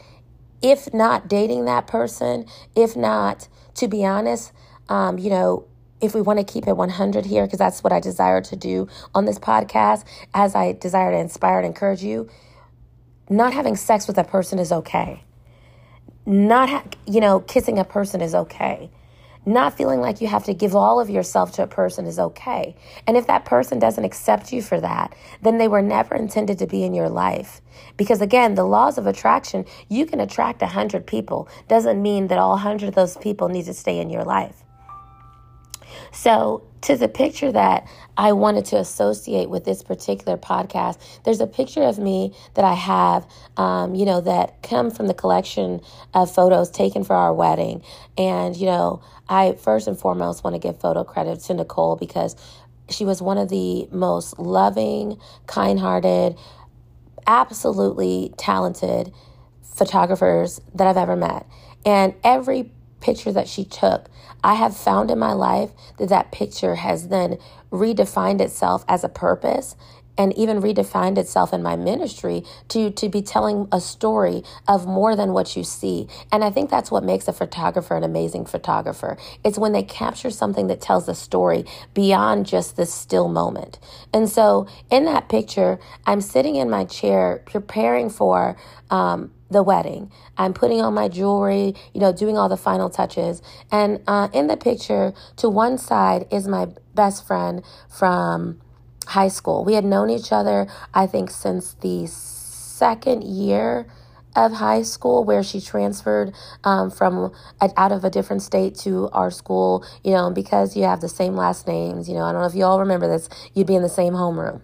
if 0.62 0.92
not 0.92 1.28
dating 1.28 1.64
that 1.66 1.86
person, 1.86 2.46
if 2.74 2.96
not, 2.96 3.48
to 3.74 3.88
be 3.88 4.04
honest, 4.04 4.52
um, 4.88 5.18
you 5.18 5.30
know, 5.30 5.66
if 6.00 6.14
we 6.14 6.20
want 6.20 6.38
to 6.38 6.44
keep 6.44 6.66
it 6.66 6.76
100 6.76 7.26
here, 7.26 7.44
because 7.46 7.58
that's 7.58 7.82
what 7.82 7.92
I 7.92 8.00
desire 8.00 8.40
to 8.42 8.56
do 8.56 8.88
on 9.14 9.24
this 9.24 9.38
podcast, 9.38 10.04
as 10.34 10.54
I 10.54 10.72
desire 10.72 11.12
to 11.12 11.18
inspire 11.18 11.58
and 11.58 11.66
encourage 11.66 12.02
you, 12.02 12.28
not 13.28 13.52
having 13.52 13.76
sex 13.76 14.06
with 14.06 14.18
a 14.18 14.24
person 14.24 14.58
is 14.58 14.72
okay. 14.72 15.24
Not, 16.26 16.68
ha- 16.68 16.84
you 17.06 17.20
know, 17.20 17.40
kissing 17.40 17.78
a 17.78 17.84
person 17.84 18.20
is 18.20 18.34
okay. 18.34 18.90
Not 19.48 19.76
feeling 19.76 20.00
like 20.00 20.20
you 20.20 20.26
have 20.26 20.44
to 20.44 20.54
give 20.54 20.74
all 20.74 20.98
of 20.98 21.08
yourself 21.08 21.52
to 21.52 21.62
a 21.62 21.68
person 21.68 22.04
is 22.04 22.18
okay. 22.18 22.74
And 23.06 23.16
if 23.16 23.28
that 23.28 23.44
person 23.44 23.78
doesn't 23.78 24.04
accept 24.04 24.52
you 24.52 24.60
for 24.60 24.80
that, 24.80 25.14
then 25.40 25.58
they 25.58 25.68
were 25.68 25.82
never 25.82 26.16
intended 26.16 26.58
to 26.58 26.66
be 26.66 26.82
in 26.82 26.94
your 26.94 27.08
life. 27.08 27.60
Because 27.96 28.20
again, 28.20 28.56
the 28.56 28.64
laws 28.64 28.98
of 28.98 29.06
attraction, 29.06 29.64
you 29.88 30.04
can 30.04 30.18
attract 30.18 30.62
a 30.62 30.66
100 30.66 31.06
people, 31.06 31.48
doesn't 31.68 32.02
mean 32.02 32.26
that 32.26 32.38
all 32.38 32.50
100 32.50 32.88
of 32.88 32.94
those 32.96 33.16
people 33.18 33.48
need 33.48 33.66
to 33.66 33.74
stay 33.74 34.00
in 34.00 34.10
your 34.10 34.24
life. 34.24 34.64
So, 36.12 36.62
to 36.82 36.96
the 36.96 37.08
picture 37.08 37.50
that 37.50 37.88
I 38.16 38.32
wanted 38.32 38.64
to 38.66 38.76
associate 38.76 39.50
with 39.50 39.64
this 39.64 39.82
particular 39.82 40.36
podcast, 40.36 40.98
there's 41.24 41.40
a 41.40 41.46
picture 41.46 41.82
of 41.82 41.98
me 41.98 42.32
that 42.54 42.64
I 42.64 42.74
have, 42.74 43.26
um, 43.56 43.94
you 43.94 44.04
know, 44.04 44.20
that 44.20 44.62
come 44.62 44.90
from 44.90 45.08
the 45.08 45.14
collection 45.14 45.80
of 46.14 46.32
photos 46.32 46.70
taken 46.70 47.02
for 47.02 47.16
our 47.16 47.34
wedding. 47.34 47.82
And, 48.16 48.56
you 48.56 48.66
know, 48.66 49.02
I 49.28 49.52
first 49.52 49.88
and 49.88 49.98
foremost 49.98 50.44
want 50.44 50.54
to 50.54 50.60
give 50.60 50.80
photo 50.80 51.04
credit 51.04 51.40
to 51.40 51.54
Nicole 51.54 51.96
because 51.96 52.36
she 52.88 53.04
was 53.04 53.20
one 53.20 53.38
of 53.38 53.48
the 53.48 53.88
most 53.90 54.38
loving, 54.38 55.18
kind 55.46 55.80
hearted, 55.80 56.36
absolutely 57.26 58.32
talented 58.36 59.12
photographers 59.62 60.60
that 60.74 60.86
I've 60.86 60.96
ever 60.96 61.16
met. 61.16 61.46
And 61.84 62.14
every 62.22 62.72
picture 63.00 63.32
that 63.32 63.48
she 63.48 63.64
took, 63.64 64.06
I 64.42 64.54
have 64.54 64.76
found 64.76 65.10
in 65.10 65.18
my 65.18 65.32
life 65.32 65.70
that 65.98 66.08
that 66.08 66.32
picture 66.32 66.76
has 66.76 67.08
then 67.08 67.38
redefined 67.70 68.40
itself 68.40 68.84
as 68.88 69.02
a 69.04 69.08
purpose 69.08 69.76
and 70.18 70.36
even 70.36 70.60
redefined 70.60 71.18
itself 71.18 71.52
in 71.52 71.62
my 71.62 71.76
ministry 71.76 72.42
to 72.68 72.90
to 72.90 73.08
be 73.08 73.22
telling 73.22 73.68
a 73.72 73.80
story 73.80 74.42
of 74.68 74.86
more 74.86 75.16
than 75.16 75.32
what 75.32 75.56
you 75.56 75.64
see. 75.64 76.08
And 76.32 76.44
I 76.44 76.50
think 76.50 76.70
that's 76.70 76.90
what 76.90 77.04
makes 77.04 77.28
a 77.28 77.32
photographer 77.32 77.96
an 77.96 78.04
amazing 78.04 78.46
photographer. 78.46 79.16
It's 79.44 79.58
when 79.58 79.72
they 79.72 79.82
capture 79.82 80.30
something 80.30 80.66
that 80.68 80.80
tells 80.80 81.08
a 81.08 81.14
story 81.14 81.64
beyond 81.94 82.46
just 82.46 82.76
this 82.76 82.92
still 82.92 83.28
moment. 83.28 83.78
And 84.12 84.28
so 84.28 84.66
in 84.90 85.04
that 85.06 85.28
picture, 85.28 85.78
I'm 86.06 86.20
sitting 86.20 86.56
in 86.56 86.70
my 86.70 86.84
chair 86.84 87.42
preparing 87.46 88.10
for 88.10 88.56
um, 88.90 89.32
the 89.50 89.62
wedding. 89.62 90.10
I'm 90.36 90.52
putting 90.52 90.80
on 90.80 90.94
my 90.94 91.08
jewelry, 91.08 91.74
you 91.94 92.00
know, 92.00 92.12
doing 92.12 92.36
all 92.36 92.48
the 92.48 92.56
final 92.56 92.90
touches. 92.90 93.42
And 93.70 94.00
uh, 94.06 94.28
in 94.32 94.48
the 94.48 94.56
picture, 94.56 95.12
to 95.36 95.48
one 95.48 95.78
side 95.78 96.26
is 96.30 96.48
my 96.48 96.68
best 96.94 97.26
friend 97.26 97.62
from 97.88 98.60
high 99.06 99.28
school. 99.28 99.64
We 99.64 99.74
had 99.74 99.84
known 99.84 100.10
each 100.10 100.32
other, 100.32 100.66
I 100.92 101.06
think, 101.06 101.30
since 101.30 101.74
the 101.74 102.06
second 102.06 103.24
year 103.24 103.86
of 104.36 104.52
high 104.52 104.82
school 104.82 105.24
where 105.24 105.42
she 105.42 105.60
transferred 105.60 106.34
um, 106.62 106.90
from 106.90 107.32
out 107.76 107.90
of 107.90 108.04
a 108.04 108.10
different 108.10 108.42
state 108.42 108.74
to 108.74 109.08
our 109.12 109.30
school 109.30 109.82
you 110.04 110.12
know 110.12 110.30
because 110.30 110.76
you 110.76 110.84
have 110.84 111.00
the 111.00 111.08
same 111.08 111.34
last 111.34 111.66
names 111.66 112.06
you 112.06 112.14
know 112.14 112.22
i 112.22 112.32
don't 112.32 112.42
know 112.42 112.46
if 112.46 112.54
you 112.54 112.62
all 112.62 112.78
remember 112.78 113.08
this 113.08 113.30
you'd 113.54 113.66
be 113.66 113.74
in 113.74 113.82
the 113.82 113.88
same 113.88 114.12
homeroom 114.12 114.60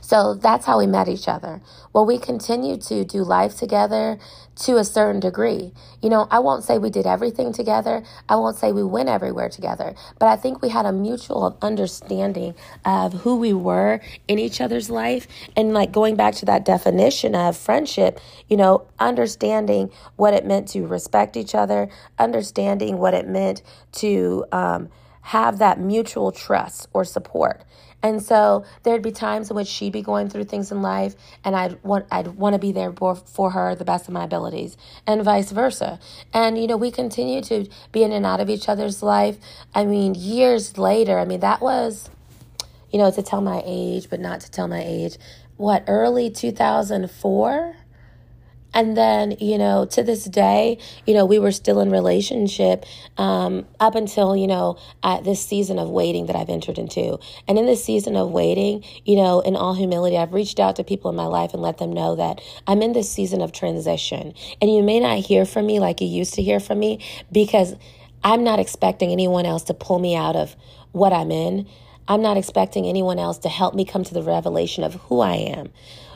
so 0.00 0.34
that's 0.34 0.66
how 0.66 0.78
we 0.78 0.86
met 0.86 1.08
each 1.08 1.28
other. 1.28 1.60
Well, 1.92 2.06
we 2.06 2.18
continued 2.18 2.82
to 2.82 3.04
do 3.04 3.22
life 3.22 3.56
together 3.56 4.18
to 4.54 4.76
a 4.76 4.84
certain 4.84 5.20
degree. 5.20 5.72
You 6.00 6.10
know, 6.10 6.26
I 6.30 6.38
won't 6.38 6.64
say 6.64 6.78
we 6.78 6.90
did 6.90 7.06
everything 7.06 7.52
together. 7.52 8.02
I 8.28 8.36
won't 8.36 8.56
say 8.56 8.72
we 8.72 8.84
went 8.84 9.08
everywhere 9.08 9.48
together, 9.48 9.94
but 10.18 10.28
I 10.28 10.36
think 10.36 10.62
we 10.62 10.68
had 10.68 10.86
a 10.86 10.92
mutual 10.92 11.56
understanding 11.62 12.54
of 12.84 13.12
who 13.12 13.36
we 13.36 13.52
were 13.52 14.00
in 14.28 14.38
each 14.38 14.60
other's 14.60 14.90
life. 14.90 15.26
And 15.56 15.72
like 15.72 15.92
going 15.92 16.16
back 16.16 16.34
to 16.36 16.46
that 16.46 16.64
definition 16.64 17.34
of 17.34 17.56
friendship, 17.56 18.20
you 18.48 18.56
know, 18.56 18.86
understanding 18.98 19.90
what 20.16 20.34
it 20.34 20.46
meant 20.46 20.68
to 20.68 20.86
respect 20.86 21.36
each 21.36 21.54
other, 21.54 21.88
understanding 22.18 22.98
what 22.98 23.14
it 23.14 23.26
meant 23.26 23.62
to, 23.92 24.44
um, 24.52 24.88
have 25.22 25.58
that 25.58 25.78
mutual 25.78 26.32
trust 26.32 26.88
or 26.92 27.04
support. 27.04 27.62
And 28.02 28.22
so 28.22 28.64
there'd 28.82 29.02
be 29.02 29.12
times 29.12 29.50
in 29.50 29.56
which 29.56 29.68
she'd 29.68 29.92
be 29.92 30.02
going 30.02 30.28
through 30.28 30.44
things 30.44 30.72
in 30.72 30.82
life 30.82 31.14
and 31.44 31.54
I'd 31.54 31.82
want 31.84 32.06
I'd 32.10 32.28
want 32.28 32.54
to 32.54 32.58
be 32.58 32.72
there 32.72 32.92
for 32.92 33.14
for 33.14 33.50
her 33.50 33.74
the 33.74 33.84
best 33.84 34.08
of 34.08 34.14
my 34.14 34.24
abilities 34.24 34.76
and 35.06 35.22
vice 35.22 35.50
versa. 35.52 36.00
And 36.32 36.58
you 36.58 36.66
know, 36.66 36.76
we 36.76 36.90
continue 36.90 37.42
to 37.42 37.68
be 37.92 38.02
in 38.02 38.12
and 38.12 38.26
out 38.26 38.40
of 38.40 38.50
each 38.50 38.68
other's 38.68 39.02
life. 39.02 39.38
I 39.74 39.84
mean, 39.84 40.14
years 40.14 40.78
later, 40.78 41.18
I 41.18 41.24
mean, 41.24 41.40
that 41.40 41.60
was 41.60 42.10
you 42.92 42.98
know, 42.98 43.10
to 43.10 43.22
tell 43.22 43.40
my 43.40 43.62
age, 43.64 44.08
but 44.10 44.20
not 44.20 44.40
to 44.40 44.50
tell 44.50 44.68
my 44.68 44.82
age. 44.84 45.16
What, 45.56 45.84
early 45.88 46.30
2004? 46.30 47.76
And 48.74 48.96
then, 48.96 49.36
you 49.38 49.58
know, 49.58 49.84
to 49.86 50.02
this 50.02 50.24
day, 50.24 50.78
you 51.06 51.14
know, 51.14 51.26
we 51.26 51.38
were 51.38 51.52
still 51.52 51.80
in 51.80 51.90
relationship 51.90 52.84
um, 53.18 53.66
up 53.78 53.94
until, 53.94 54.36
you 54.36 54.46
know, 54.46 54.78
at 55.02 55.24
this 55.24 55.44
season 55.44 55.78
of 55.78 55.90
waiting 55.90 56.26
that 56.26 56.36
I've 56.36 56.48
entered 56.48 56.78
into. 56.78 57.18
And 57.46 57.58
in 57.58 57.66
this 57.66 57.84
season 57.84 58.16
of 58.16 58.30
waiting, 58.30 58.84
you 59.04 59.16
know, 59.16 59.40
in 59.40 59.56
all 59.56 59.74
humility, 59.74 60.16
I've 60.16 60.32
reached 60.32 60.58
out 60.58 60.76
to 60.76 60.84
people 60.84 61.10
in 61.10 61.16
my 61.16 61.26
life 61.26 61.52
and 61.52 61.62
let 61.62 61.78
them 61.78 61.92
know 61.92 62.16
that 62.16 62.40
I'm 62.66 62.82
in 62.82 62.92
this 62.92 63.10
season 63.10 63.42
of 63.42 63.52
transition. 63.52 64.34
And 64.60 64.72
you 64.72 64.82
may 64.82 65.00
not 65.00 65.18
hear 65.18 65.44
from 65.44 65.66
me 65.66 65.78
like 65.78 66.00
you 66.00 66.06
used 66.06 66.34
to 66.34 66.42
hear 66.42 66.60
from 66.60 66.78
me 66.78 67.04
because 67.30 67.74
I'm 68.24 68.44
not 68.44 68.58
expecting 68.58 69.10
anyone 69.10 69.46
else 69.46 69.64
to 69.64 69.74
pull 69.74 69.98
me 69.98 70.16
out 70.16 70.36
of 70.36 70.56
what 70.92 71.12
I'm 71.12 71.30
in. 71.30 71.66
I'm 72.08 72.22
not 72.22 72.36
expecting 72.36 72.86
anyone 72.86 73.18
else 73.18 73.38
to 73.38 73.48
help 73.48 73.74
me 73.74 73.84
come 73.84 74.04
to 74.04 74.14
the 74.14 74.22
revelation 74.22 74.84
of 74.84 74.94
who 74.94 75.20
I 75.20 75.34
am. 75.34 75.70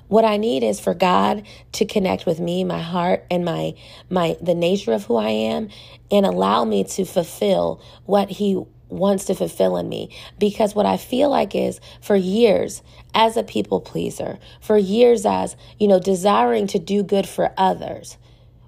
What 0.08 0.24
I 0.24 0.36
need 0.36 0.62
is 0.62 0.80
for 0.80 0.94
God 0.94 1.46
to 1.72 1.84
connect 1.84 2.26
with 2.26 2.38
me, 2.38 2.64
my 2.64 2.80
heart, 2.80 3.24
and 3.30 3.44
my 3.44 3.74
my 4.08 4.36
the 4.40 4.54
nature 4.54 4.92
of 4.92 5.04
who 5.04 5.16
I 5.16 5.30
am, 5.30 5.68
and 6.10 6.24
allow 6.24 6.64
me 6.64 6.84
to 6.84 7.04
fulfill 7.04 7.80
what 8.04 8.30
He 8.30 8.62
wants 8.88 9.24
to 9.24 9.34
fulfill 9.34 9.76
in 9.76 9.88
me. 9.88 10.10
Because 10.38 10.74
what 10.74 10.86
I 10.86 10.96
feel 10.96 11.28
like 11.28 11.54
is 11.54 11.80
for 12.00 12.16
years 12.16 12.82
as 13.14 13.36
a 13.36 13.42
people 13.42 13.80
pleaser, 13.80 14.38
for 14.60 14.78
years 14.78 15.26
as, 15.26 15.56
you 15.78 15.88
know, 15.88 15.98
desiring 15.98 16.66
to 16.68 16.78
do 16.78 17.02
good 17.02 17.28
for 17.28 17.52
others, 17.56 18.16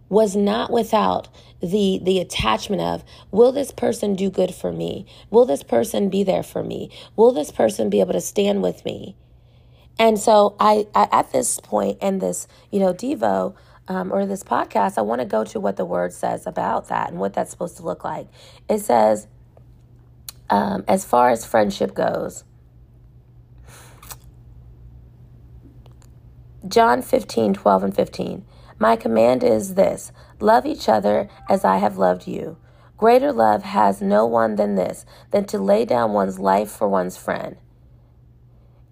was 0.08 0.34
not 0.34 0.72
without 0.72 1.28
the 1.60 2.00
the 2.02 2.18
attachment 2.18 2.82
of 2.82 3.04
will 3.30 3.52
this 3.52 3.70
person 3.70 4.14
do 4.14 4.30
good 4.30 4.54
for 4.54 4.72
me? 4.72 5.06
Will 5.30 5.44
this 5.44 5.62
person 5.62 6.08
be 6.08 6.24
there 6.24 6.42
for 6.42 6.64
me? 6.64 6.90
Will 7.14 7.32
this 7.32 7.50
person 7.50 7.90
be 7.90 8.00
able 8.00 8.14
to 8.14 8.20
stand 8.20 8.62
with 8.62 8.84
me 8.84 9.16
and 9.98 10.18
so 10.18 10.56
I, 10.60 10.86
I 10.94 11.08
at 11.10 11.32
this 11.32 11.60
point 11.60 11.98
in 12.00 12.18
this, 12.18 12.46
you 12.70 12.80
know, 12.80 12.92
Devo 12.94 13.54
um, 13.88 14.12
or 14.12 14.26
this 14.26 14.44
podcast, 14.44 14.98
I 14.98 15.02
want 15.02 15.20
to 15.20 15.26
go 15.26 15.44
to 15.44 15.58
what 15.58 15.76
the 15.76 15.84
word 15.84 16.12
says 16.12 16.46
about 16.46 16.88
that 16.88 17.10
and 17.10 17.18
what 17.18 17.32
that's 17.32 17.50
supposed 17.50 17.76
to 17.78 17.82
look 17.82 18.04
like. 18.04 18.28
It 18.68 18.80
says, 18.80 19.26
um, 20.50 20.84
as 20.86 21.04
far 21.04 21.30
as 21.30 21.44
friendship 21.44 21.94
goes, 21.94 22.44
John 26.66 27.02
15, 27.02 27.54
12 27.54 27.82
and 27.84 27.94
15. 27.96 28.44
My 28.78 28.94
command 28.94 29.42
is 29.42 29.74
this 29.74 30.12
love 30.38 30.66
each 30.66 30.88
other 30.88 31.28
as 31.48 31.64
I 31.64 31.78
have 31.78 31.98
loved 31.98 32.28
you. 32.28 32.56
Greater 32.96 33.32
love 33.32 33.62
has 33.62 34.02
no 34.02 34.26
one 34.26 34.56
than 34.56 34.74
this, 34.74 35.06
than 35.30 35.44
to 35.46 35.58
lay 35.58 35.84
down 35.84 36.12
one's 36.12 36.38
life 36.38 36.70
for 36.70 36.88
one's 36.88 37.16
friend. 37.16 37.56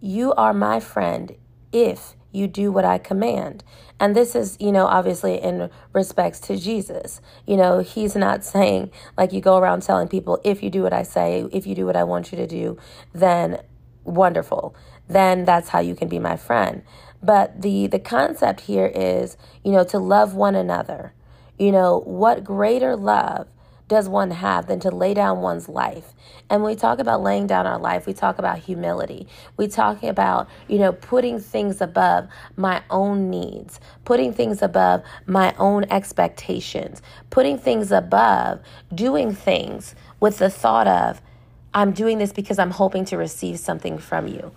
You 0.07 0.33
are 0.35 0.55
my 0.55 0.79
friend 0.79 1.35
if 1.73 2.15
you 2.31 2.47
do 2.47 2.71
what 2.71 2.85
I 2.85 2.97
command. 2.97 3.65
And 3.99 4.15
this 4.15 4.37
is, 4.37 4.57
you 4.61 4.71
know, 4.71 4.87
obviously 4.87 5.35
in 5.35 5.69
respects 5.93 6.39
to 6.43 6.57
Jesus. 6.57 7.21
You 7.45 7.57
know, 7.57 7.81
he's 7.81 8.15
not 8.15 8.45
saying 8.55 8.93
like 9.19 9.33
you 9.33 9.41
go 9.41 9.57
around 9.57 9.83
telling 9.83 10.07
people, 10.07 10.41
if 10.45 10.63
you 10.63 10.71
do 10.71 10.85
what 10.85 10.93
I 10.93 11.03
say, 11.03 11.49
if 11.51 11.67
you 11.67 11.75
do 11.75 11.87
what 11.87 11.97
I 11.97 12.05
want 12.05 12.31
you 12.31 12.39
to 12.39 12.47
do, 12.47 12.79
then 13.13 13.63
wonderful. 14.05 14.77
Then 15.09 15.45
that's 15.45 15.71
how 15.71 15.81
you 15.81 15.97
can 15.97 16.07
be 16.07 16.21
my 16.21 16.37
friend. 16.37 16.83
But 17.21 17.61
the 17.61 17.89
the 17.89 17.99
concept 17.99 18.61
here 18.61 18.87
is, 18.87 19.37
you 19.65 19.73
know, 19.73 19.83
to 19.87 19.99
love 19.99 20.35
one 20.35 20.55
another. 20.55 21.15
You 21.59 21.73
know, 21.73 21.99
what 22.07 22.45
greater 22.45 22.95
love 22.95 23.49
does 23.89 24.09
one 24.09 24.33
have 24.33 24.67
than 24.67 24.81
to 24.81 24.91
lay 24.91 25.15
down 25.15 25.41
one's 25.41 25.69
life? 25.69 26.13
And 26.51 26.63
when 26.63 26.73
we 26.73 26.77
talk 26.77 26.99
about 26.99 27.23
laying 27.23 27.47
down 27.47 27.67
our 27.67 27.79
life, 27.79 28.07
we 28.07 28.13
talk 28.13 28.39
about 28.39 28.59
humility. 28.59 29.29
We 29.57 29.69
talk 29.69 30.03
about, 30.03 30.49
you 30.69 30.79
know, 30.79 30.93
putting 30.93 31.39
things 31.39 31.81
above 31.81 32.29
my 32.57 32.83
own 32.91 33.31
needs, 33.31 33.81
putting 34.05 34.33
things 34.33 34.63
above 34.63 35.03
my 35.27 35.55
own 35.59 35.85
expectations, 35.91 37.01
putting 37.31 37.59
things 37.59 37.93
above 37.93 38.61
doing 38.95 39.35
things 39.35 39.95
with 40.21 40.39
the 40.39 40.51
thought 40.51 40.89
of, 40.89 41.21
I'm 41.75 41.93
doing 41.93 42.19
this 42.19 42.33
because 42.33 42.59
I'm 42.59 42.71
hoping 42.71 43.05
to 43.07 43.17
receive 43.17 43.59
something 43.59 43.99
from 43.99 44.27
you. 44.27 44.53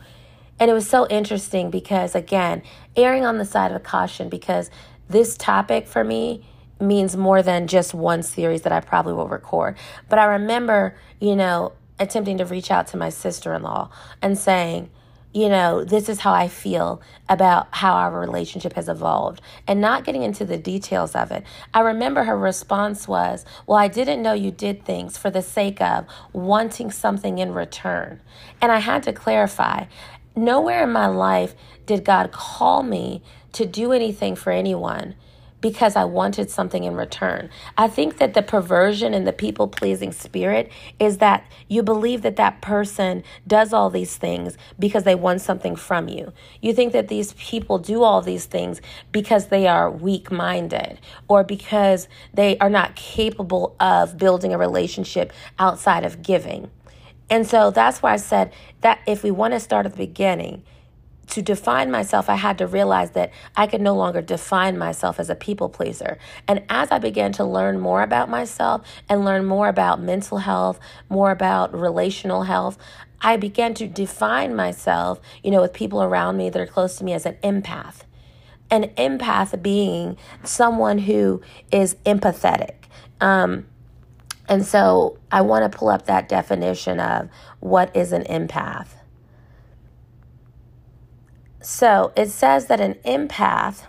And 0.60 0.70
it 0.70 0.74
was 0.74 0.90
so 0.90 1.08
interesting 1.08 1.70
because, 1.70 2.16
again, 2.16 2.64
erring 2.96 3.26
on 3.26 3.38
the 3.38 3.46
side 3.46 3.72
of 3.72 3.84
caution 3.84 4.30
because 4.30 4.70
this 5.10 5.38
topic 5.38 5.88
for 5.88 6.04
me 6.04 6.46
means 6.80 7.18
more 7.18 7.42
than 7.42 7.68
just 7.68 7.94
one 7.94 8.24
series 8.24 8.62
that 8.64 8.72
I 8.72 8.80
probably 8.80 9.14
will 9.14 9.28
record. 9.28 9.78
But 10.08 10.20
I 10.20 10.26
remember, 10.26 10.96
you 11.20 11.36
know, 11.36 11.74
attempting 12.00 12.38
to 12.38 12.46
reach 12.46 12.72
out 12.72 12.88
to 12.88 12.98
my 12.98 13.10
sister 13.10 13.54
in 13.54 13.64
law 13.64 13.90
and 14.22 14.38
saying, 14.38 14.90
you 15.34 15.48
know, 15.48 15.84
this 15.84 16.10
is 16.10 16.22
how 16.22 16.34
I 16.34 16.48
feel 16.48 17.02
about 17.28 17.68
how 17.72 17.94
our 17.94 18.20
relationship 18.20 18.74
has 18.74 18.90
evolved 18.90 19.42
and 19.68 19.80
not 19.80 20.04
getting 20.04 20.24
into 20.24 20.44
the 20.44 20.58
details 20.58 21.14
of 21.16 21.32
it. 21.32 21.44
I 21.72 21.82
remember 21.82 22.24
her 22.24 22.38
response 22.38 23.08
was, 23.08 23.46
Well, 23.68 23.78
I 23.78 23.90
didn't 23.90 24.24
know 24.24 24.34
you 24.34 24.50
did 24.50 24.86
things 24.86 25.20
for 25.20 25.30
the 25.30 25.44
sake 25.44 25.82
of 25.82 26.08
wanting 26.34 26.90
something 26.90 27.38
in 27.38 27.54
return. 27.54 28.22
And 28.60 28.72
I 28.72 28.80
had 28.80 29.04
to 29.04 29.14
clarify 29.14 29.86
nowhere 30.36 30.84
in 30.84 30.92
my 30.92 31.08
life 31.08 31.54
did 31.86 32.04
God 32.04 32.32
call 32.32 32.82
me 32.82 33.22
to 33.52 33.68
do 33.68 33.92
anything 33.92 34.36
for 34.36 34.52
anyone 34.52 35.14
because 35.62 35.96
I 35.96 36.06
wanted 36.06 36.50
something 36.50 36.84
in 36.84 36.96
return. 36.96 37.50
I 37.78 37.88
think 37.88 38.18
that 38.18 38.34
the 38.34 38.42
perversion 38.42 39.14
and 39.14 39.28
the 39.28 39.34
people 39.34 39.68
pleasing 39.68 40.12
spirit 40.12 40.72
is 41.00 41.18
that 41.18 41.46
you 41.68 41.84
believe 41.84 42.22
that 42.22 42.38
that 42.38 42.62
person 42.62 43.24
does 43.48 43.74
all 43.74 43.90
these 43.90 44.18
things 44.18 44.58
because 44.78 45.04
they 45.04 45.16
want 45.16 45.42
something 45.42 45.76
from 45.76 46.08
you. 46.08 46.32
You 46.62 46.74
think 46.74 46.94
that 46.94 47.08
these 47.08 47.34
people 47.34 47.78
do 47.78 48.04
all 48.04 48.22
these 48.22 48.46
things 48.46 48.82
because 49.12 49.48
they 49.48 49.68
are 49.68 49.92
weak 49.92 50.32
minded 50.32 51.00
or 51.28 51.44
because 51.44 52.08
they 52.34 52.58
are 52.60 52.70
not 52.70 52.96
capable 52.96 53.76
of 53.80 54.18
building 54.18 54.54
a 54.54 54.58
relationship 54.58 55.34
outside 55.58 56.04
of 56.04 56.22
giving. 56.22 56.70
And 57.30 57.46
so 57.46 57.70
that's 57.70 58.02
why 58.02 58.14
I 58.14 58.18
said 58.18 58.54
that 58.82 59.00
if 59.06 59.24
we 59.24 59.32
want 59.32 59.54
to 59.54 59.60
start 59.60 59.86
at 59.86 59.92
the 59.92 59.98
beginning, 59.98 60.64
to 61.30 61.42
define 61.42 61.92
myself, 61.92 62.30
I 62.30 62.36
had 62.36 62.58
to 62.58 62.68
realize 62.68 63.12
that 63.12 63.32
I 63.56 63.68
could 63.68 63.82
no 63.82 63.96
longer 63.96 64.22
define 64.22 64.78
myself 64.78 65.20
as 65.20 65.30
a 65.30 65.36
people 65.36 65.70
pleaser. 65.70 66.18
And 66.48 66.64
as 66.70 66.92
I 66.92 67.00
began 67.00 67.32
to 67.34 67.44
learn 67.44 67.80
more 67.80 68.02
about 68.02 68.30
myself 68.30 68.82
and 69.08 69.24
learn 69.24 69.46
more 69.46 69.68
about 69.68 70.02
mental 70.02 70.40
health, 70.40 70.80
more 71.08 71.32
about 71.32 71.74
relational 71.74 72.44
health, 72.44 72.78
I 73.22 73.38
began 73.38 73.74
to 73.76 73.88
define 73.88 74.56
myself, 74.56 75.20
you 75.44 75.52
know, 75.52 75.62
with 75.62 75.74
people 75.74 76.02
around 76.02 76.38
me 76.38 76.50
that 76.50 76.60
are 76.60 76.68
close 76.68 76.98
to 76.98 77.04
me 77.04 77.14
as 77.14 77.26
an 77.26 77.36
empath. 77.44 78.02
An 78.72 78.86
empath 78.98 79.62
being 79.62 80.18
someone 80.44 81.00
who 81.00 81.42
is 81.72 81.96
empathetic. 82.06 82.76
Um, 83.20 83.66
and 84.48 84.66
so 84.66 85.18
I 85.32 85.42
want 85.42 85.72
to 85.72 85.78
pull 85.78 85.90
up 85.90 86.06
that 86.06 86.30
definition 86.30 87.00
of 87.00 87.30
what 87.60 87.96
is 87.96 88.12
an 88.14 88.24
empath. 88.24 88.99
So 91.62 92.12
it 92.16 92.30
says 92.30 92.68
that 92.68 92.80
an 92.80 92.96
empath 93.06 93.84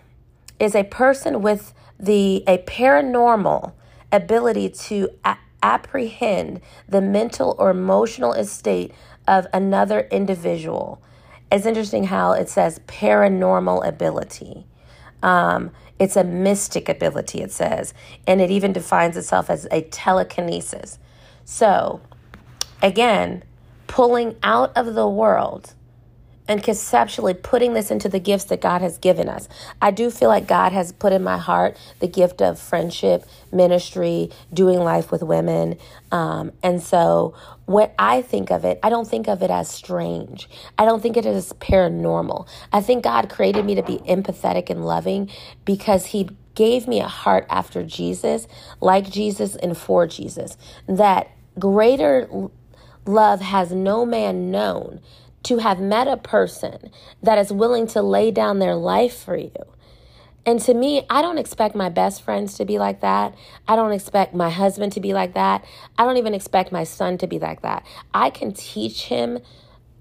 is 0.58 0.74
a 0.74 0.84
person 0.84 1.40
with 1.42 1.72
the 1.98 2.42
a 2.46 2.58
paranormal 2.58 3.72
ability 4.10 4.70
to 4.70 5.08
a- 5.24 5.36
apprehend 5.62 6.60
the 6.88 7.00
mental 7.00 7.54
or 7.58 7.70
emotional 7.70 8.32
estate 8.32 8.92
of 9.28 9.46
another 9.52 10.08
individual. 10.10 11.00
It's 11.52 11.66
interesting 11.66 12.04
how 12.04 12.32
it 12.32 12.48
says 12.48 12.80
paranormal 12.86 13.86
ability. 13.86 14.66
Um, 15.22 15.70
it's 15.98 16.16
a 16.16 16.24
mystic 16.24 16.88
ability, 16.88 17.42
it 17.42 17.52
says, 17.52 17.92
and 18.26 18.40
it 18.40 18.50
even 18.50 18.72
defines 18.72 19.16
itself 19.16 19.50
as 19.50 19.66
a 19.70 19.82
telekinesis. 19.82 20.98
So, 21.44 22.00
again, 22.82 23.44
pulling 23.86 24.36
out 24.42 24.74
of 24.76 24.94
the 24.94 25.08
world 25.08 25.74
and 26.50 26.64
conceptually 26.64 27.32
putting 27.32 27.74
this 27.74 27.92
into 27.92 28.08
the 28.08 28.18
gifts 28.18 28.46
that 28.46 28.60
God 28.60 28.82
has 28.82 28.98
given 28.98 29.28
us. 29.28 29.48
I 29.80 29.92
do 29.92 30.10
feel 30.10 30.28
like 30.28 30.48
God 30.48 30.72
has 30.72 30.90
put 30.90 31.12
in 31.12 31.22
my 31.22 31.38
heart 31.38 31.78
the 32.00 32.08
gift 32.08 32.42
of 32.42 32.58
friendship, 32.58 33.24
ministry, 33.52 34.30
doing 34.52 34.80
life 34.80 35.12
with 35.12 35.22
women. 35.22 35.78
Um, 36.10 36.50
and 36.60 36.82
so 36.82 37.34
when 37.66 37.88
I 38.00 38.22
think 38.22 38.50
of 38.50 38.64
it, 38.64 38.80
I 38.82 38.90
don't 38.90 39.06
think 39.06 39.28
of 39.28 39.44
it 39.44 39.50
as 39.50 39.70
strange. 39.70 40.50
I 40.76 40.84
don't 40.84 41.00
think 41.00 41.16
it 41.16 41.24
is 41.24 41.52
paranormal. 41.52 42.48
I 42.72 42.80
think 42.80 43.04
God 43.04 43.30
created 43.30 43.64
me 43.64 43.76
to 43.76 43.84
be 43.84 43.98
empathetic 43.98 44.70
and 44.70 44.84
loving 44.84 45.30
because 45.64 46.06
He 46.06 46.30
gave 46.56 46.88
me 46.88 46.98
a 46.98 47.06
heart 47.06 47.46
after 47.48 47.84
Jesus, 47.84 48.48
like 48.80 49.08
Jesus 49.08 49.54
and 49.54 49.78
for 49.78 50.04
Jesus. 50.08 50.56
That 50.88 51.30
greater 51.60 52.28
love 53.06 53.40
has 53.40 53.70
no 53.70 54.04
man 54.04 54.50
known 54.50 55.00
to 55.44 55.58
have 55.58 55.80
met 55.80 56.08
a 56.08 56.16
person 56.16 56.90
that 57.22 57.38
is 57.38 57.52
willing 57.52 57.86
to 57.88 58.02
lay 58.02 58.30
down 58.30 58.58
their 58.58 58.74
life 58.74 59.16
for 59.16 59.36
you. 59.36 59.52
And 60.46 60.60
to 60.62 60.74
me, 60.74 61.04
I 61.10 61.22
don't 61.22 61.38
expect 61.38 61.74
my 61.74 61.88
best 61.88 62.22
friends 62.22 62.54
to 62.54 62.64
be 62.64 62.78
like 62.78 63.00
that. 63.00 63.34
I 63.68 63.76
don't 63.76 63.92
expect 63.92 64.34
my 64.34 64.50
husband 64.50 64.92
to 64.92 65.00
be 65.00 65.12
like 65.12 65.34
that. 65.34 65.64
I 65.98 66.04
don't 66.04 66.16
even 66.16 66.34
expect 66.34 66.72
my 66.72 66.84
son 66.84 67.18
to 67.18 67.26
be 67.26 67.38
like 67.38 67.62
that. 67.62 67.86
I 68.14 68.30
can 68.30 68.52
teach 68.52 69.04
him 69.04 69.38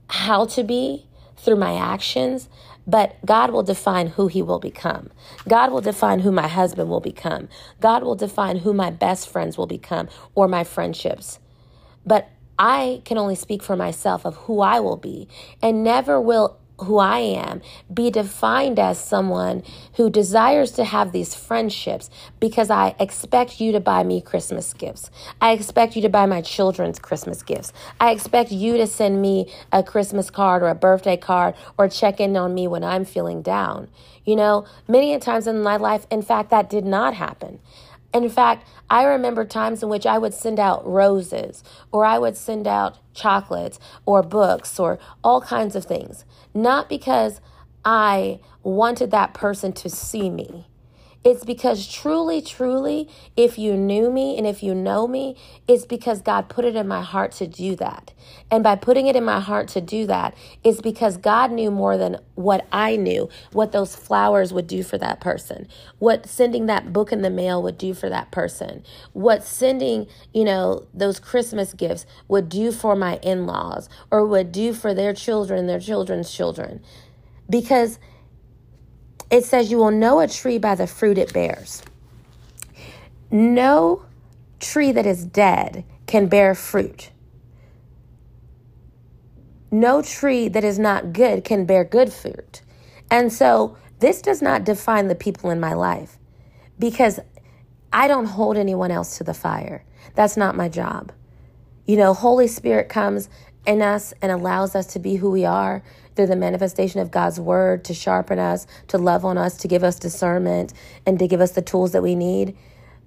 how 0.09 0.45
to 0.45 0.63
be 0.63 1.07
through 1.37 1.57
my 1.57 1.75
actions, 1.75 2.49
but 2.87 3.15
God 3.25 3.51
will 3.51 3.63
define 3.63 4.07
who 4.07 4.27
he 4.27 4.41
will 4.41 4.59
become. 4.59 5.09
God 5.47 5.71
will 5.71 5.81
define 5.81 6.19
who 6.19 6.31
my 6.31 6.47
husband 6.47 6.89
will 6.89 7.01
become. 7.01 7.49
God 7.79 8.03
will 8.03 8.15
define 8.15 8.57
who 8.57 8.73
my 8.73 8.89
best 8.89 9.29
friends 9.29 9.57
will 9.57 9.67
become 9.67 10.09
or 10.35 10.47
my 10.47 10.63
friendships. 10.63 11.39
But 12.05 12.29
I 12.59 13.01
can 13.05 13.17
only 13.17 13.35
speak 13.35 13.63
for 13.63 13.77
myself 13.77 14.25
of 14.25 14.35
who 14.35 14.59
I 14.59 14.81
will 14.81 14.97
be, 14.97 15.29
and 15.61 15.83
never 15.83 16.19
will 16.19 16.59
who 16.81 16.97
I 16.97 17.19
am 17.19 17.61
be 17.93 18.09
defined 18.09 18.79
as 18.79 18.97
someone 18.97 19.63
who 19.95 20.09
desires 20.09 20.71
to 20.71 20.85
have 20.85 21.11
these 21.11 21.35
friendships 21.35 22.09
because 22.39 22.69
I 22.69 22.95
expect 22.99 23.59
you 23.59 23.71
to 23.73 23.79
buy 23.79 24.03
me 24.03 24.21
Christmas 24.21 24.73
gifts. 24.73 25.09
I 25.41 25.51
expect 25.51 25.95
you 25.95 26.01
to 26.03 26.09
buy 26.09 26.25
my 26.25 26.41
children's 26.41 26.99
Christmas 26.99 27.43
gifts. 27.43 27.73
I 27.99 28.11
expect 28.11 28.51
you 28.51 28.77
to 28.77 28.87
send 28.87 29.21
me 29.21 29.51
a 29.71 29.83
Christmas 29.83 30.29
card 30.29 30.63
or 30.63 30.69
a 30.69 30.75
birthday 30.75 31.17
card 31.17 31.55
or 31.77 31.89
check 31.89 32.19
in 32.19 32.35
on 32.37 32.53
me 32.53 32.67
when 32.67 32.83
I'm 32.83 33.05
feeling 33.05 33.41
down. 33.41 33.89
You 34.25 34.35
know, 34.35 34.65
many 34.87 35.13
a 35.13 35.19
times 35.19 35.47
in 35.47 35.61
my 35.61 35.77
life, 35.77 36.05
in 36.11 36.21
fact, 36.21 36.49
that 36.51 36.69
did 36.69 36.85
not 36.85 37.13
happen. 37.15 37.59
In 38.13 38.27
fact, 38.29 38.67
I 38.89 39.03
remember 39.03 39.45
times 39.45 39.83
in 39.83 39.89
which 39.89 40.05
I 40.05 40.17
would 40.17 40.33
send 40.33 40.59
out 40.59 40.85
roses 40.85 41.63
or 41.91 42.05
I 42.05 42.17
would 42.17 42.35
send 42.35 42.67
out 42.67 42.97
chocolates 43.13 43.79
or 44.05 44.23
books 44.23 44.79
or 44.79 44.97
all 45.23 45.41
kinds 45.41 45.75
of 45.75 45.85
things, 45.85 46.25
not 46.53 46.89
because 46.89 47.39
I 47.85 48.39
wanted 48.63 49.11
that 49.11 49.33
person 49.33 49.73
to 49.73 49.89
see 49.89 50.29
me, 50.29 50.67
it's 51.21 51.43
because 51.43 51.85
truly, 51.85 52.41
truly, 52.41 53.09
if 53.35 53.57
you 53.57 53.75
knew 53.75 54.09
me 54.09 54.37
and 54.37 54.47
if 54.47 54.63
you 54.63 54.73
know 54.73 55.05
me, 55.05 55.35
it's 55.67 55.85
because 55.85 56.21
God 56.21 56.47
put 56.47 56.63
it 56.63 56.77
in 56.77 56.87
my 56.87 57.01
heart 57.01 57.33
to 57.33 57.47
do 57.47 57.75
that. 57.75 58.13
And 58.49 58.63
by 58.63 58.75
putting 58.77 59.07
it 59.07 59.17
in 59.17 59.25
my 59.25 59.41
heart 59.41 59.67
to 59.69 59.81
do 59.81 60.07
that, 60.07 60.33
it's 60.63 60.79
because 60.79 61.17
God 61.17 61.51
knew 61.51 61.71
more 61.71 61.97
than 61.97 62.17
what 62.35 62.65
I 62.71 62.95
knew, 62.95 63.27
what 63.51 63.73
those 63.73 63.97
flowers 63.97 64.53
would 64.53 64.67
do 64.67 64.81
for 64.81 64.97
that 64.97 65.19
person, 65.19 65.67
what 65.97 66.25
sending 66.25 66.67
that 66.67 66.93
book 66.93 67.11
in 67.11 67.21
the 67.21 67.29
mail 67.29 67.61
would 67.63 67.77
do 67.77 67.93
for 67.93 68.07
that 68.09 68.31
person, 68.31 68.83
what 69.11 69.43
sending, 69.43 70.07
you 70.33 70.45
know, 70.45 70.87
those 70.93 71.19
Christmas 71.19 71.73
gifts 71.73 72.05
would 72.29 72.47
do 72.47 72.71
for 72.71 72.95
my 72.95 73.17
in 73.17 73.45
laws 73.45 73.89
or 74.09 74.25
would 74.25 74.53
do 74.53 74.73
for 74.73 74.93
their 74.93 75.13
children, 75.13 75.67
their 75.67 75.81
children's 75.81 76.31
children. 76.31 76.81
Because 77.49 77.99
it 79.29 79.45
says, 79.45 79.71
You 79.71 79.77
will 79.77 79.91
know 79.91 80.19
a 80.19 80.27
tree 80.27 80.57
by 80.57 80.75
the 80.75 80.87
fruit 80.87 81.17
it 81.17 81.33
bears. 81.33 81.83
No 83.31 84.05
tree 84.59 84.91
that 84.91 85.05
is 85.05 85.25
dead 85.25 85.83
can 86.07 86.27
bear 86.27 86.55
fruit. 86.55 87.11
No 89.71 90.01
tree 90.01 90.47
that 90.47 90.63
is 90.63 90.79
not 90.79 91.13
good 91.13 91.43
can 91.43 91.65
bear 91.65 91.83
good 91.83 92.11
fruit. 92.11 92.61
And 93.11 93.31
so 93.31 93.77
this 93.99 94.21
does 94.21 94.41
not 94.41 94.63
define 94.63 95.07
the 95.07 95.15
people 95.15 95.51
in 95.51 95.59
my 95.59 95.73
life 95.73 96.17
because 96.79 97.19
I 97.93 98.07
don't 98.07 98.25
hold 98.25 98.57
anyone 98.57 98.91
else 98.91 99.17
to 99.17 99.23
the 99.23 99.33
fire. 99.33 99.83
That's 100.15 100.37
not 100.37 100.55
my 100.55 100.69
job. 100.69 101.11
You 101.85 101.97
know, 101.97 102.13
Holy 102.13 102.47
Spirit 102.47 102.89
comes 102.89 103.29
in 103.69 103.83
us 103.83 104.15
and 104.19 104.31
allows 104.31 104.75
us 104.75 104.87
to 104.87 104.99
be 104.99 105.17
who 105.17 105.29
we 105.29 105.45
are 105.45 105.83
through 106.15 106.25
the 106.25 106.35
manifestation 106.35 106.99
of 106.99 107.11
God's 107.11 107.39
word 107.39 107.85
to 107.85 107.93
sharpen 107.93 108.39
us, 108.39 108.65
to 108.87 108.97
love 108.97 109.23
on 109.23 109.37
us, 109.37 109.57
to 109.57 109.67
give 109.67 109.83
us 109.83 109.99
discernment, 109.99 110.73
and 111.05 111.19
to 111.19 111.27
give 111.27 111.39
us 111.39 111.51
the 111.51 111.61
tools 111.61 111.91
that 111.91 112.01
we 112.01 112.15
need. 112.15 112.57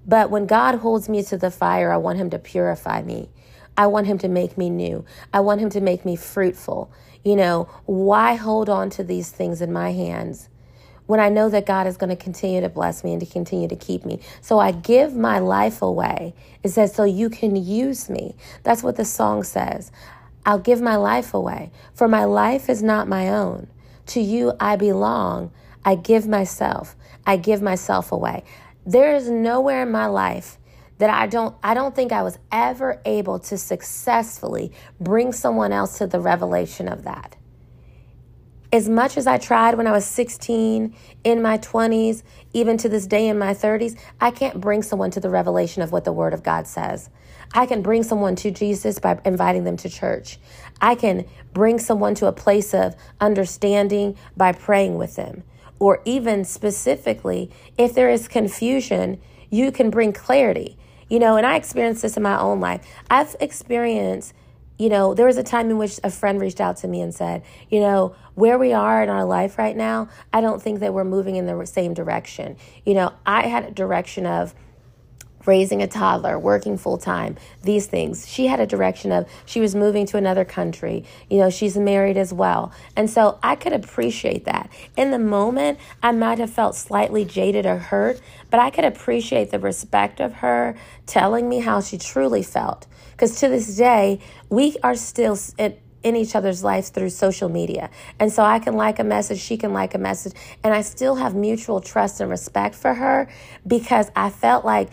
But 0.06 0.30
when 0.30 0.46
God 0.46 0.76
holds 0.76 1.08
me 1.08 1.24
to 1.24 1.36
the 1.36 1.50
fire, 1.50 1.92
I 1.92 1.96
want 1.96 2.18
Him 2.18 2.30
to 2.30 2.38
purify 2.38 3.02
me. 3.02 3.28
I 3.76 3.88
want 3.88 4.06
Him 4.06 4.18
to 4.18 4.28
make 4.28 4.56
me 4.56 4.70
new. 4.70 5.04
I 5.34 5.40
want 5.40 5.60
Him 5.60 5.70
to 5.70 5.80
make 5.80 6.04
me 6.04 6.14
fruitful. 6.14 6.92
You 7.24 7.34
know, 7.34 7.68
why 7.84 8.34
hold 8.34 8.68
on 8.68 8.88
to 8.90 9.02
these 9.02 9.30
things 9.30 9.60
in 9.60 9.72
my 9.72 9.90
hands? 9.90 10.48
when 11.06 11.18
I 11.18 11.28
know 11.28 11.48
that 11.50 11.66
God 11.66 11.88
is 11.88 11.96
going 11.96 12.10
to 12.10 12.16
continue 12.16 12.60
to 12.60 12.68
bless 12.68 13.02
me 13.02 13.12
and 13.12 13.20
to 13.20 13.26
continue 13.26 13.66
to 13.68 13.76
keep 13.76 14.04
me. 14.04 14.20
So 14.40 14.60
I 14.60 14.70
give 14.70 15.14
my 15.14 15.40
life 15.40 15.82
away. 15.82 16.32
It 16.62 16.70
says, 16.70 16.94
so 16.94 17.02
you 17.02 17.28
can 17.28 17.56
use 17.56 18.08
me. 18.08 18.36
That's 18.62 18.84
what 18.84 18.96
the 18.96 19.04
song 19.04 19.42
says. 19.42 19.90
I'll 20.44 20.58
give 20.58 20.80
my 20.80 20.96
life 20.96 21.34
away, 21.34 21.70
for 21.94 22.08
my 22.08 22.24
life 22.24 22.68
is 22.68 22.82
not 22.82 23.08
my 23.08 23.28
own. 23.28 23.68
To 24.06 24.20
you 24.20 24.52
I 24.58 24.76
belong. 24.76 25.52
I 25.84 25.94
give 25.94 26.26
myself. 26.26 26.96
I 27.26 27.36
give 27.36 27.62
myself 27.62 28.12
away. 28.12 28.44
There 28.84 29.14
is 29.14 29.28
nowhere 29.28 29.82
in 29.82 29.90
my 29.92 30.06
life 30.06 30.58
that 30.98 31.10
I 31.10 31.26
don't 31.26 31.54
I 31.62 31.74
don't 31.74 31.94
think 31.94 32.12
I 32.12 32.22
was 32.22 32.38
ever 32.50 33.00
able 33.04 33.38
to 33.40 33.58
successfully 33.58 34.72
bring 35.00 35.32
someone 35.32 35.72
else 35.72 35.98
to 35.98 36.06
the 36.06 36.20
revelation 36.20 36.88
of 36.88 37.04
that. 37.04 37.36
As 38.72 38.88
much 38.88 39.16
as 39.16 39.26
I 39.26 39.36
tried 39.36 39.76
when 39.76 39.86
I 39.86 39.92
was 39.92 40.06
16, 40.06 40.96
in 41.24 41.42
my 41.42 41.58
20s, 41.58 42.22
even 42.54 42.78
to 42.78 42.88
this 42.88 43.06
day 43.06 43.28
in 43.28 43.38
my 43.38 43.52
30s, 43.52 43.98
I 44.18 44.30
can't 44.30 44.60
bring 44.60 44.82
someone 44.82 45.10
to 45.10 45.20
the 45.20 45.28
revelation 45.28 45.82
of 45.82 45.92
what 45.92 46.04
the 46.04 46.12
word 46.12 46.32
of 46.32 46.42
God 46.42 46.66
says. 46.66 47.10
I 47.54 47.66
can 47.66 47.82
bring 47.82 48.02
someone 48.02 48.36
to 48.36 48.50
Jesus 48.50 48.98
by 48.98 49.20
inviting 49.24 49.64
them 49.64 49.76
to 49.78 49.88
church. 49.88 50.38
I 50.80 50.94
can 50.94 51.26
bring 51.52 51.78
someone 51.78 52.14
to 52.16 52.26
a 52.26 52.32
place 52.32 52.72
of 52.74 52.94
understanding 53.20 54.16
by 54.36 54.52
praying 54.52 54.96
with 54.96 55.16
them. 55.16 55.44
Or 55.78 56.00
even 56.04 56.44
specifically, 56.44 57.50
if 57.76 57.94
there 57.94 58.08
is 58.08 58.28
confusion, 58.28 59.20
you 59.50 59.70
can 59.72 59.90
bring 59.90 60.12
clarity. 60.12 60.78
You 61.08 61.18
know, 61.18 61.36
and 61.36 61.44
I 61.44 61.56
experienced 61.56 62.02
this 62.02 62.16
in 62.16 62.22
my 62.22 62.38
own 62.38 62.60
life. 62.60 62.86
I've 63.10 63.36
experienced, 63.38 64.32
you 64.78 64.88
know, 64.88 65.12
there 65.12 65.26
was 65.26 65.36
a 65.36 65.42
time 65.42 65.68
in 65.68 65.76
which 65.76 66.00
a 66.02 66.10
friend 66.10 66.40
reached 66.40 66.60
out 66.60 66.78
to 66.78 66.88
me 66.88 67.02
and 67.02 67.14
said, 67.14 67.42
you 67.68 67.80
know, 67.80 68.14
where 68.34 68.58
we 68.58 68.72
are 68.72 69.02
in 69.02 69.10
our 69.10 69.26
life 69.26 69.58
right 69.58 69.76
now, 69.76 70.08
I 70.32 70.40
don't 70.40 70.62
think 70.62 70.80
that 70.80 70.94
we're 70.94 71.04
moving 71.04 71.36
in 71.36 71.44
the 71.44 71.66
same 71.66 71.92
direction. 71.92 72.56
You 72.86 72.94
know, 72.94 73.12
I 73.26 73.48
had 73.48 73.64
a 73.64 73.70
direction 73.70 74.24
of, 74.24 74.54
raising 75.46 75.82
a 75.82 75.86
toddler, 75.86 76.38
working 76.38 76.76
full 76.78 76.98
time, 76.98 77.36
these 77.62 77.86
things. 77.86 78.28
She 78.28 78.46
had 78.46 78.60
a 78.60 78.66
direction 78.66 79.12
of 79.12 79.28
she 79.44 79.60
was 79.60 79.74
moving 79.74 80.06
to 80.06 80.16
another 80.16 80.44
country. 80.44 81.04
You 81.28 81.38
know, 81.38 81.50
she's 81.50 81.76
married 81.76 82.16
as 82.16 82.32
well. 82.32 82.72
And 82.96 83.08
so 83.08 83.38
I 83.42 83.56
could 83.56 83.72
appreciate 83.72 84.44
that. 84.44 84.70
In 84.96 85.10
the 85.10 85.18
moment, 85.18 85.78
I 86.02 86.12
might 86.12 86.38
have 86.38 86.50
felt 86.50 86.74
slightly 86.74 87.24
jaded 87.24 87.66
or 87.66 87.78
hurt, 87.78 88.20
but 88.50 88.60
I 88.60 88.70
could 88.70 88.84
appreciate 88.84 89.50
the 89.50 89.58
respect 89.58 90.20
of 90.20 90.34
her 90.34 90.76
telling 91.06 91.48
me 91.48 91.60
how 91.60 91.80
she 91.80 91.98
truly 91.98 92.42
felt. 92.42 92.86
Because 93.12 93.38
to 93.40 93.48
this 93.48 93.76
day, 93.76 94.20
we 94.48 94.76
are 94.82 94.94
still 94.94 95.38
in 96.02 96.16
each 96.16 96.34
other's 96.34 96.64
lives 96.64 96.88
through 96.88 97.10
social 97.10 97.48
media. 97.48 97.90
And 98.18 98.32
so 98.32 98.42
I 98.42 98.58
can 98.58 98.74
like 98.74 98.98
a 98.98 99.04
message, 99.04 99.38
she 99.38 99.56
can 99.56 99.72
like 99.72 99.94
a 99.94 99.98
message, 99.98 100.32
and 100.62 100.74
I 100.74 100.82
still 100.82 101.14
have 101.16 101.34
mutual 101.34 101.80
trust 101.80 102.20
and 102.20 102.30
respect 102.30 102.74
for 102.74 102.94
her 102.94 103.28
because 103.66 104.10
I 104.16 104.30
felt 104.30 104.64
like 104.64 104.88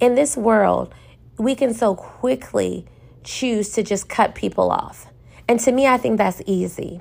in 0.00 0.14
this 0.14 0.36
world, 0.36 0.94
we 1.38 1.54
can 1.54 1.74
so 1.74 1.94
quickly 1.94 2.86
choose 3.22 3.70
to 3.70 3.82
just 3.82 4.08
cut 4.08 4.34
people 4.34 4.70
off. 4.70 5.06
And 5.48 5.58
to 5.60 5.72
me, 5.72 5.86
I 5.86 5.96
think 5.96 6.18
that's 6.18 6.42
easy. 6.46 7.00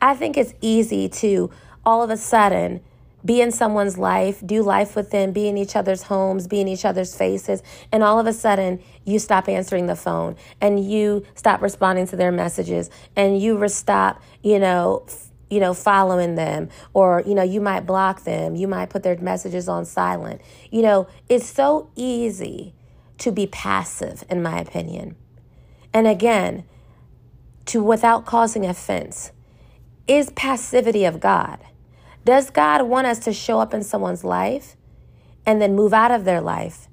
I 0.00 0.14
think 0.14 0.36
it's 0.36 0.54
easy 0.60 1.08
to 1.08 1.50
all 1.84 2.02
of 2.02 2.10
a 2.10 2.16
sudden 2.16 2.80
be 3.24 3.40
in 3.40 3.52
someone's 3.52 3.96
life, 3.98 4.42
do 4.44 4.62
life 4.62 4.96
with 4.96 5.10
them, 5.10 5.32
be 5.32 5.46
in 5.46 5.56
each 5.56 5.76
other's 5.76 6.02
homes, 6.04 6.48
be 6.48 6.60
in 6.60 6.66
each 6.66 6.84
other's 6.84 7.14
faces, 7.14 7.62
and 7.92 8.02
all 8.02 8.18
of 8.18 8.26
a 8.26 8.32
sudden 8.32 8.82
you 9.04 9.18
stop 9.18 9.48
answering 9.48 9.86
the 9.86 9.94
phone 9.94 10.36
and 10.60 10.84
you 10.84 11.24
stop 11.34 11.62
responding 11.62 12.06
to 12.08 12.16
their 12.16 12.32
messages 12.32 12.90
and 13.14 13.40
you 13.40 13.68
stop, 13.68 14.20
you 14.42 14.58
know, 14.58 15.06
you 15.52 15.60
know, 15.60 15.74
following 15.74 16.34
them, 16.34 16.70
or, 16.94 17.22
you 17.26 17.34
know, 17.34 17.42
you 17.42 17.60
might 17.60 17.80
block 17.80 18.24
them, 18.24 18.56
you 18.56 18.66
might 18.66 18.88
put 18.88 19.02
their 19.02 19.18
messages 19.18 19.68
on 19.68 19.84
silent. 19.84 20.40
You 20.70 20.80
know, 20.80 21.08
it's 21.28 21.46
so 21.46 21.90
easy 21.94 22.72
to 23.18 23.30
be 23.30 23.46
passive, 23.46 24.24
in 24.30 24.42
my 24.42 24.58
opinion. 24.58 25.14
And 25.92 26.06
again, 26.06 26.64
to 27.66 27.82
without 27.82 28.24
causing 28.24 28.64
offense, 28.64 29.32
is 30.08 30.30
passivity 30.30 31.04
of 31.04 31.20
God. 31.20 31.58
Does 32.24 32.48
God 32.48 32.84
want 32.84 33.06
us 33.06 33.18
to 33.18 33.32
show 33.34 33.60
up 33.60 33.74
in 33.74 33.82
someone's 33.82 34.24
life 34.24 34.74
and 35.44 35.60
then 35.60 35.74
move 35.74 35.92
out 35.92 36.10
of 36.10 36.24
their 36.24 36.40
life 36.40 36.88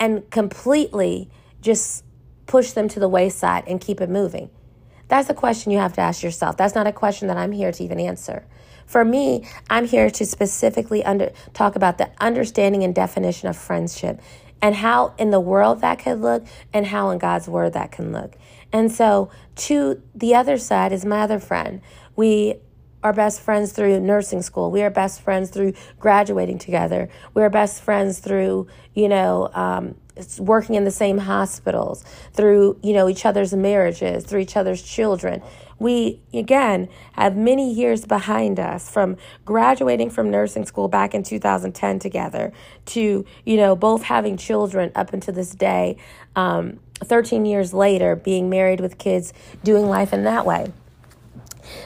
and 0.00 0.28
completely 0.32 1.30
just 1.60 2.02
push 2.46 2.72
them 2.72 2.88
to 2.88 2.98
the 2.98 3.08
wayside 3.08 3.62
and 3.68 3.80
keep 3.80 4.00
it 4.00 4.10
moving? 4.10 4.50
That's 5.08 5.30
a 5.30 5.34
question 5.34 5.72
you 5.72 5.78
have 5.78 5.92
to 5.94 6.00
ask 6.00 6.22
yourself. 6.22 6.56
That's 6.56 6.74
not 6.74 6.86
a 6.86 6.92
question 6.92 7.28
that 7.28 7.36
I'm 7.36 7.52
here 7.52 7.72
to 7.72 7.84
even 7.84 8.00
answer. 8.00 8.44
For 8.86 9.04
me, 9.04 9.46
I'm 9.68 9.86
here 9.86 10.10
to 10.10 10.26
specifically 10.26 11.04
under, 11.04 11.32
talk 11.52 11.76
about 11.76 11.98
the 11.98 12.10
understanding 12.20 12.84
and 12.84 12.94
definition 12.94 13.48
of 13.48 13.56
friendship 13.56 14.20
and 14.62 14.74
how 14.74 15.14
in 15.18 15.30
the 15.30 15.40
world 15.40 15.80
that 15.80 15.98
could 15.98 16.20
look 16.20 16.46
and 16.72 16.86
how 16.86 17.10
in 17.10 17.18
God's 17.18 17.48
word 17.48 17.72
that 17.74 17.92
can 17.92 18.12
look. 18.12 18.36
And 18.72 18.90
so, 18.90 19.30
to 19.56 20.02
the 20.14 20.34
other 20.34 20.58
side 20.58 20.92
is 20.92 21.04
my 21.04 21.20
other 21.20 21.38
friend. 21.38 21.80
We 22.14 22.56
are 23.06 23.12
best 23.12 23.40
friends 23.40 23.72
through 23.72 24.00
nursing 24.00 24.42
school. 24.42 24.70
We 24.70 24.82
are 24.82 24.90
best 24.90 25.20
friends 25.20 25.50
through 25.50 25.74
graduating 26.00 26.58
together. 26.58 27.08
We 27.34 27.42
are 27.42 27.50
best 27.50 27.80
friends 27.80 28.18
through, 28.18 28.66
you 28.94 29.08
know, 29.08 29.48
um, 29.54 29.94
working 30.38 30.74
in 30.74 30.84
the 30.84 30.90
same 30.90 31.18
hospitals, 31.18 32.04
through, 32.32 32.80
you 32.82 32.92
know, 32.92 33.08
each 33.08 33.24
other's 33.24 33.54
marriages, 33.54 34.24
through 34.24 34.40
each 34.40 34.56
other's 34.56 34.82
children. 34.82 35.40
We, 35.78 36.20
again, 36.34 36.88
have 37.12 37.36
many 37.36 37.72
years 37.72 38.04
behind 38.04 38.58
us 38.58 38.90
from 38.90 39.18
graduating 39.44 40.10
from 40.10 40.30
nursing 40.30 40.64
school 40.64 40.88
back 40.88 41.14
in 41.14 41.22
2010 41.22 42.00
together 42.00 42.52
to, 42.86 43.24
you 43.44 43.56
know, 43.56 43.76
both 43.76 44.02
having 44.02 44.36
children 44.36 44.90
up 44.96 45.12
until 45.12 45.34
this 45.34 45.54
day, 45.54 45.96
um, 46.34 46.80
13 47.04 47.44
years 47.44 47.72
later, 47.72 48.16
being 48.16 48.50
married 48.50 48.80
with 48.80 48.98
kids, 48.98 49.32
doing 49.62 49.86
life 49.86 50.12
in 50.12 50.24
that 50.24 50.44
way. 50.44 50.72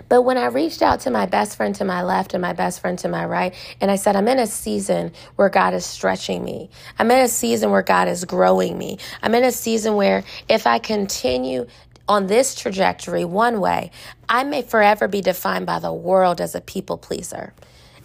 But 0.08 0.22
when 0.22 0.38
I 0.38 0.46
reached 0.46 0.82
out 0.82 1.00
to 1.00 1.10
my 1.10 1.26
best 1.26 1.56
friend 1.56 1.74
to 1.76 1.84
my 1.84 2.02
left 2.02 2.34
and 2.34 2.42
my 2.42 2.52
best 2.52 2.80
friend 2.80 2.98
to 3.00 3.08
my 3.08 3.24
right, 3.24 3.54
and 3.80 3.90
I 3.90 3.96
said, 3.96 4.16
I'm 4.16 4.28
in 4.28 4.38
a 4.38 4.46
season 4.46 5.12
where 5.36 5.48
God 5.48 5.74
is 5.74 5.84
stretching 5.84 6.44
me. 6.44 6.70
I'm 6.98 7.10
in 7.10 7.20
a 7.20 7.28
season 7.28 7.70
where 7.70 7.82
God 7.82 8.08
is 8.08 8.24
growing 8.24 8.76
me. 8.76 8.98
I'm 9.22 9.34
in 9.34 9.44
a 9.44 9.52
season 9.52 9.96
where 9.96 10.24
if 10.48 10.66
I 10.66 10.78
continue 10.78 11.66
on 12.08 12.26
this 12.26 12.54
trajectory 12.54 13.24
one 13.24 13.60
way, 13.60 13.90
I 14.28 14.44
may 14.44 14.62
forever 14.62 15.06
be 15.06 15.20
defined 15.20 15.66
by 15.66 15.78
the 15.78 15.92
world 15.92 16.40
as 16.40 16.54
a 16.54 16.60
people 16.60 16.98
pleaser. 16.98 17.54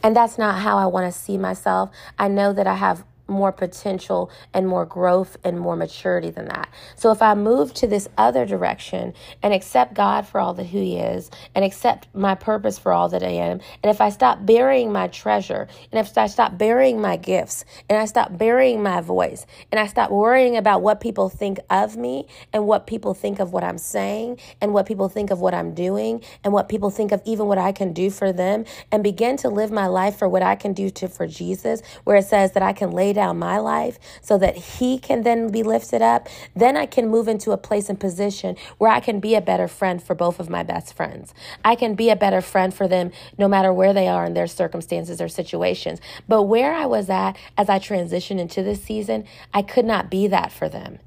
And 0.04 0.16
that's 0.16 0.38
not 0.38 0.60
how 0.60 0.78
I 0.78 0.86
want 0.86 1.12
to 1.12 1.20
see 1.20 1.38
myself. 1.38 1.90
I 2.20 2.28
know 2.28 2.54
that 2.54 2.68
I 2.68 2.76
have 2.76 3.04
more 3.28 3.52
potential 3.52 4.30
and 4.54 4.68
more 4.68 4.86
growth 4.86 5.38
and 5.44 5.60
more 5.60 5.76
maturity 5.76 6.30
than 6.30 6.46
that. 6.46 6.70
So 6.96 7.12
if 7.12 7.22
I 7.22 7.34
move 7.34 7.74
to 7.76 7.88
this 7.88 8.08
other 8.18 8.46
direction 8.46 9.14
and 9.42 9.54
accept 9.54 9.94
God 9.94 10.28
for 10.28 10.40
all 10.40 10.54
that 10.56 10.66
he 10.66 10.98
is 10.98 11.32
and 11.54 11.66
accept 11.66 12.08
my 12.14 12.36
purpose 12.36 12.78
for 12.78 12.92
all 12.92 13.10
that 13.10 13.24
I 13.24 13.30
am, 13.30 13.60
and 13.84 13.90
if 13.90 14.02
I 14.02 14.10
stop 14.10 14.46
burying 14.46 14.92
my 14.92 15.08
treasure 15.08 15.68
and 15.92 16.00
if 16.00 16.18
I 16.18 16.28
stop 16.28 16.58
burying 16.58 17.02
my 17.02 17.18
gifts 17.18 17.66
and 17.90 17.98
I 17.98 18.06
stop 18.06 18.38
burying 18.38 18.84
my 18.84 19.02
voice 19.02 19.46
and 19.72 19.80
I 19.80 19.88
stop 19.88 20.12
worrying 20.12 20.58
about 20.58 20.82
what 20.82 21.02
people 21.02 21.30
think 21.30 21.60
of 21.70 21.98
me 21.98 22.28
and 22.54 22.68
what 22.68 22.88
people 22.88 23.14
think 23.14 23.40
of 23.40 23.54
what 23.54 23.64
I'm 23.64 23.78
saying 23.78 24.40
and 24.62 24.74
what 24.74 24.86
people 24.86 25.10
think 25.10 25.32
of 25.32 25.40
what 25.40 25.54
I'm 25.54 25.74
doing 25.74 26.22
and 26.44 26.54
what 26.54 26.70
people 26.70 26.90
think 26.90 27.12
of 27.12 27.22
even 27.26 27.48
what 27.48 27.58
I 27.58 27.72
can 27.72 27.94
do 27.94 28.10
for 28.10 28.32
them 28.32 28.66
and 28.92 29.04
begin 29.04 29.38
to 29.38 29.50
live 29.50 29.72
my 29.72 29.88
life 29.88 30.18
for 30.18 30.30
what 30.30 30.44
I 30.44 30.56
can 30.56 30.74
do 30.74 30.90
to 30.92 31.08
for 31.08 31.28
Jesus 31.28 31.82
where 32.04 32.18
it 32.18 32.26
says 32.26 32.52
that 32.54 32.64
I 32.64 32.74
can 32.74 32.92
lay 32.92 33.14
down 33.16 33.40
my 33.40 33.58
life 33.58 33.98
so 34.22 34.38
that 34.38 34.56
He 34.56 35.00
can 35.00 35.24
then 35.24 35.50
be 35.52 35.64
lifted 35.64 36.02
up, 36.02 36.28
then 36.56 36.78
I 36.78 36.86
can 36.86 37.10
move 37.10 37.28
into 37.28 37.52
a 37.52 37.58
place 37.58 37.90
and 37.90 38.00
position 38.00 38.56
where 38.78 38.92
I 38.92 39.00
can 39.00 39.20
be 39.20 39.34
a 39.34 39.42
better 39.42 39.68
friend 39.68 40.02
for 40.02 40.14
both 40.14 40.40
of 40.40 40.50
my 40.50 40.62
best 40.64 40.94
friends. 40.94 41.34
I 41.64 41.76
can 41.76 41.96
be 41.96 42.10
a 42.10 42.16
better 42.16 42.42
friend 42.42 42.74
for 42.74 42.88
them 42.88 43.12
no 43.38 43.48
matter 43.48 43.74
where 43.74 43.94
they 43.94 44.08
are 44.08 44.26
in 44.26 44.34
their 44.34 44.48
circumstances 44.48 45.20
or 45.20 45.28
situations. 45.28 46.00
But 46.28 46.44
where 46.44 46.74
I 46.74 46.86
was 46.86 47.10
at 47.10 47.38
as 47.58 47.70
I 47.70 47.80
transitioned 47.80 48.40
into 48.40 48.62
this 48.62 48.84
season, 48.84 49.26
I 49.54 49.62
could 49.62 49.86
not 49.86 50.12
be 50.12 50.28
that 50.28 50.52
for 50.52 50.70
them. 50.70 51.00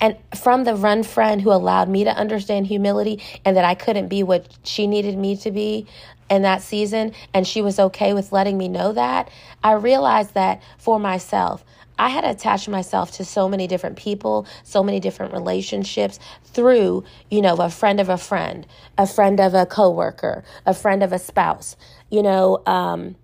And 0.00 0.16
from 0.34 0.64
the 0.64 0.74
run 0.74 1.02
friend 1.02 1.42
who 1.42 1.52
allowed 1.52 1.88
me 1.88 2.04
to 2.04 2.10
understand 2.10 2.66
humility 2.66 3.22
and 3.44 3.56
that 3.56 3.66
I 3.66 3.74
couldn't 3.74 4.08
be 4.08 4.22
what 4.22 4.46
she 4.64 4.86
needed 4.86 5.18
me 5.18 5.36
to 5.36 5.50
be, 5.50 5.86
in 6.30 6.42
that 6.42 6.62
season 6.62 7.12
and 7.34 7.46
she 7.46 7.60
was 7.60 7.78
okay 7.78 8.14
with 8.14 8.32
letting 8.32 8.56
me 8.56 8.68
know 8.68 8.92
that, 8.92 9.30
I 9.62 9.72
realized 9.72 10.34
that 10.34 10.62
for 10.78 10.98
myself, 10.98 11.64
I 11.98 12.08
had 12.08 12.24
attached 12.24 12.66
myself 12.66 13.12
to 13.12 13.26
so 13.26 13.46
many 13.46 13.66
different 13.66 13.98
people, 13.98 14.46
so 14.62 14.82
many 14.82 15.00
different 15.00 15.34
relationships 15.34 16.18
through, 16.44 17.04
you 17.30 17.42
know, 17.42 17.56
a 17.56 17.68
friend 17.68 18.00
of 18.00 18.08
a 18.08 18.16
friend, 18.16 18.66
a 18.96 19.06
friend 19.06 19.38
of 19.38 19.52
a 19.52 19.66
coworker, 19.66 20.42
a 20.64 20.72
friend 20.72 21.02
of 21.02 21.12
a 21.12 21.18
spouse, 21.18 21.76
you 22.10 22.22
know, 22.22 22.62
um, 22.64 23.16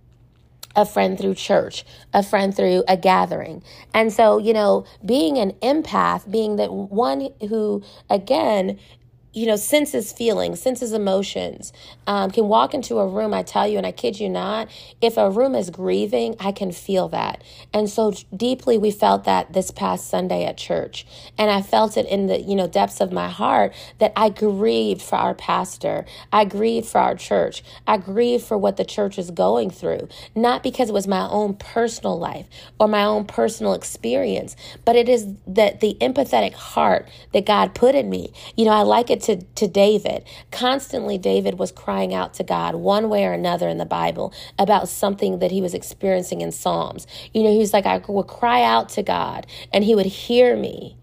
a 0.76 0.84
friend 0.84 1.18
through 1.18 1.34
church, 1.34 1.86
a 2.12 2.22
friend 2.22 2.54
through 2.54 2.84
a 2.86 2.98
gathering. 2.98 3.62
And 3.94 4.12
so, 4.12 4.36
you 4.36 4.52
know, 4.52 4.84
being 5.06 5.38
an 5.38 5.52
empath, 5.62 6.30
being 6.30 6.56
that 6.56 6.70
one 6.70 7.30
who, 7.48 7.82
again, 8.10 8.78
you 9.36 9.44
know, 9.44 9.56
senses 9.56 10.14
feelings, 10.14 10.62
senses 10.62 10.94
emotions, 10.94 11.70
um, 12.06 12.30
can 12.30 12.48
walk 12.48 12.72
into 12.72 12.98
a 12.98 13.06
room. 13.06 13.34
I 13.34 13.42
tell 13.42 13.68
you, 13.68 13.76
and 13.76 13.86
I 13.86 13.92
kid 13.92 14.18
you 14.18 14.30
not, 14.30 14.70
if 15.02 15.18
a 15.18 15.30
room 15.30 15.54
is 15.54 15.68
grieving, 15.68 16.36
I 16.40 16.52
can 16.52 16.72
feel 16.72 17.08
that. 17.10 17.44
And 17.70 17.90
so 17.90 18.14
deeply, 18.34 18.78
we 18.78 18.90
felt 18.90 19.24
that 19.24 19.52
this 19.52 19.70
past 19.70 20.08
Sunday 20.08 20.46
at 20.46 20.56
church. 20.56 21.06
And 21.36 21.50
I 21.50 21.60
felt 21.60 21.98
it 21.98 22.06
in 22.06 22.28
the, 22.28 22.40
you 22.40 22.56
know, 22.56 22.66
depths 22.66 22.98
of 22.98 23.12
my 23.12 23.28
heart 23.28 23.74
that 23.98 24.14
I 24.16 24.30
grieved 24.30 25.02
for 25.02 25.16
our 25.16 25.34
pastor. 25.34 26.06
I 26.32 26.46
grieved 26.46 26.88
for 26.88 27.02
our 27.02 27.14
church. 27.14 27.62
I 27.86 27.98
grieved 27.98 28.44
for 28.44 28.56
what 28.56 28.78
the 28.78 28.86
church 28.86 29.18
is 29.18 29.30
going 29.30 29.68
through, 29.68 30.08
not 30.34 30.62
because 30.62 30.88
it 30.88 30.94
was 30.94 31.06
my 31.06 31.28
own 31.28 31.56
personal 31.56 32.18
life 32.18 32.46
or 32.80 32.88
my 32.88 33.04
own 33.04 33.26
personal 33.26 33.74
experience, 33.74 34.56
but 34.86 34.96
it 34.96 35.10
is 35.10 35.26
that 35.46 35.80
the 35.80 35.98
empathetic 36.00 36.54
heart 36.54 37.06
that 37.34 37.44
God 37.44 37.74
put 37.74 37.94
in 37.94 38.08
me. 38.08 38.32
You 38.56 38.64
know, 38.64 38.70
I 38.70 38.80
like 38.80 39.10
it 39.10 39.25
to, 39.26 39.38
to 39.42 39.68
David. 39.68 40.24
Constantly, 40.52 41.18
David 41.18 41.58
was 41.58 41.72
crying 41.72 42.14
out 42.14 42.34
to 42.36 42.44
God 42.44 42.76
one 42.76 43.10
way 43.10 43.26
or 43.26 43.32
another 43.34 43.68
in 43.68 43.78
the 43.78 43.86
Bible 43.86 44.34
about 44.58 44.88
something 44.88 45.40
that 45.40 45.52
he 45.52 45.62
was 45.62 45.74
experiencing 45.74 46.42
in 46.42 46.52
Psalms. 46.52 47.06
You 47.34 47.44
know, 47.44 47.52
he 47.52 47.58
was 47.60 47.74
like, 47.74 47.86
I 47.86 47.98
would 48.08 48.28
cry 48.28 48.62
out 48.64 48.90
to 48.90 49.04
God 49.04 49.46
and 49.72 49.84
he 49.84 49.94
would 49.96 50.06
hear 50.06 50.56
me 50.56 50.98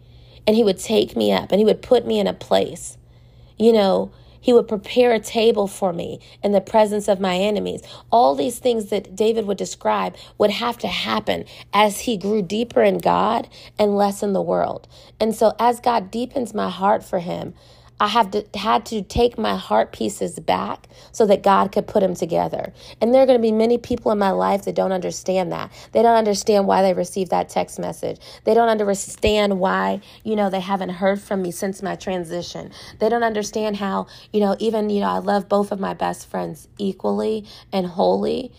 and 0.48 0.56
he 0.58 0.64
would 0.64 0.80
take 0.80 1.16
me 1.18 1.32
up 1.34 1.52
and 1.52 1.60
he 1.60 1.66
would 1.66 1.84
put 1.84 2.08
me 2.08 2.20
in 2.20 2.28
a 2.28 2.34
place. 2.34 2.98
You 3.58 3.74
know, 3.74 4.12
he 4.42 4.54
would 4.54 4.68
prepare 4.68 5.14
a 5.14 5.20
table 5.20 5.68
for 5.68 5.94
me 5.94 6.20
in 6.44 6.54
the 6.54 6.62
presence 6.62 7.10
of 7.10 7.20
my 7.20 7.38
enemies. 7.38 7.82
All 8.12 8.36
these 8.36 8.60
things 8.60 8.88
that 8.92 9.16
David 9.16 9.48
would 9.48 9.58
describe 9.58 10.16
would 10.38 10.52
have 10.52 10.78
to 10.80 10.88
happen 10.88 11.46
as 11.74 12.02
he 12.02 12.18
grew 12.18 12.42
deeper 12.44 12.84
in 12.84 13.00
God 13.00 13.50
and 13.80 13.98
less 13.98 14.24
in 14.24 14.34
the 14.34 14.42
world. 14.42 14.88
And 15.20 15.36
so, 15.36 15.56
as 15.60 15.80
God 15.80 16.12
deepens 16.12 16.54
my 16.54 16.70
heart 16.70 17.04
for 17.04 17.20
him, 17.20 17.56
I 18.04 18.08
have 18.10 18.32
to, 18.34 18.46
had 18.56 18.86
to 18.88 19.02
take 19.04 19.38
my 19.40 19.56
heart 19.56 19.94
pieces 19.94 20.38
back 20.40 20.90
so 21.14 21.26
that 21.28 21.44
God 21.44 21.72
could 21.72 21.88
put 21.88 22.02
them 22.02 22.16
together. 22.16 22.74
And 23.02 23.14
there 23.16 23.24
are 23.24 23.26
going 23.26 23.40
to 23.40 23.42
be 23.42 23.54
many 23.54 23.78
people 23.80 24.12
in 24.12 24.20
my 24.20 24.32
life 24.32 24.66
that 24.66 24.76
don't 24.76 24.92
understand 24.92 25.54
that. 25.54 25.72
They 25.94 26.04
don't 26.04 26.18
understand 26.18 26.68
why 26.68 26.84
they 26.84 26.94
received 26.94 27.32
that 27.32 27.50
text 27.50 27.80
message. 27.80 28.20
They 28.44 28.54
don't 28.56 28.70
understand 28.70 29.60
why, 29.62 30.02
you 30.26 30.36
know, 30.36 30.50
they 30.50 30.60
haven't 30.60 30.90
heard 30.90 31.22
from 31.22 31.44
me 31.44 31.52
since 31.52 31.82
my 31.82 31.96
transition. 31.96 32.72
They 33.00 33.10
don't 33.10 33.24
understand 33.24 33.78
how, 33.78 34.08
you 34.34 34.42
know, 34.42 34.58
even, 34.60 34.90
you 34.90 35.00
know, 35.02 35.10
I 35.10 35.20
love 35.20 35.50
both 35.50 35.72
of 35.72 35.80
my 35.80 35.96
best 35.96 36.30
friends 36.30 36.68
equally 36.78 37.46
and 37.72 37.88
wholly 37.88 38.52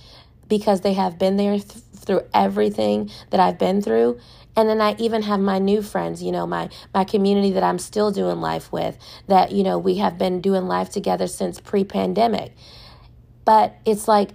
because 0.49 0.83
they 0.83 0.95
have 0.95 1.19
been 1.19 1.37
there 1.37 1.59
th- 1.59 1.85
through 2.05 2.23
everything 2.33 3.11
that 3.31 3.41
I've 3.41 3.59
been 3.59 3.83
through. 3.83 4.19
And 4.57 4.69
then 4.69 4.81
I 4.81 4.95
even 4.99 5.23
have 5.23 5.41
my 5.41 5.59
new 5.59 5.83
friends, 5.83 6.23
you 6.23 6.31
know, 6.31 6.47
my 6.47 6.69
my 6.95 7.05
community 7.05 7.53
that 7.53 7.65
I'm 7.65 7.79
still 7.79 8.13
doing 8.13 8.41
life 8.41 8.71
with, 8.71 8.97
that, 9.27 9.53
you 9.53 9.65
know, 9.65 9.79
we 9.79 9.97
have 9.97 10.17
been 10.17 10.41
doing 10.41 10.67
life 10.67 10.91
together 10.91 11.27
since 11.27 11.61
pre-pandemic. 11.61 12.55
But 13.45 13.75
it's 13.85 14.07
like 14.07 14.31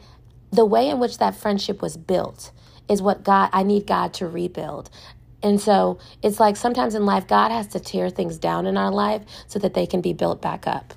the 0.51 0.65
way 0.65 0.89
in 0.89 0.99
which 0.99 1.19
that 1.19 1.36
friendship 1.36 1.82
was 1.82 1.95
built 1.95 2.51
is 2.89 3.01
what 3.01 3.23
God 3.23 3.49
I 3.53 3.63
need 3.63 3.88
God 3.88 4.13
to 4.15 4.27
rebuild. 4.27 4.89
And 5.41 5.62
so 5.62 5.99
it's 6.21 6.39
like 6.39 6.58
sometimes 6.58 6.95
in 6.95 7.05
life 7.05 7.27
God 7.27 7.51
has 7.51 7.67
to 7.67 7.79
tear 7.79 8.10
things 8.10 8.38
down 8.38 8.65
in 8.65 8.75
our 8.75 8.91
life 8.91 9.21
so 9.47 9.58
that 9.60 9.73
they 9.73 9.86
can 9.86 10.01
be 10.01 10.12
built 10.12 10.41
back 10.41 10.67
up. 10.67 10.93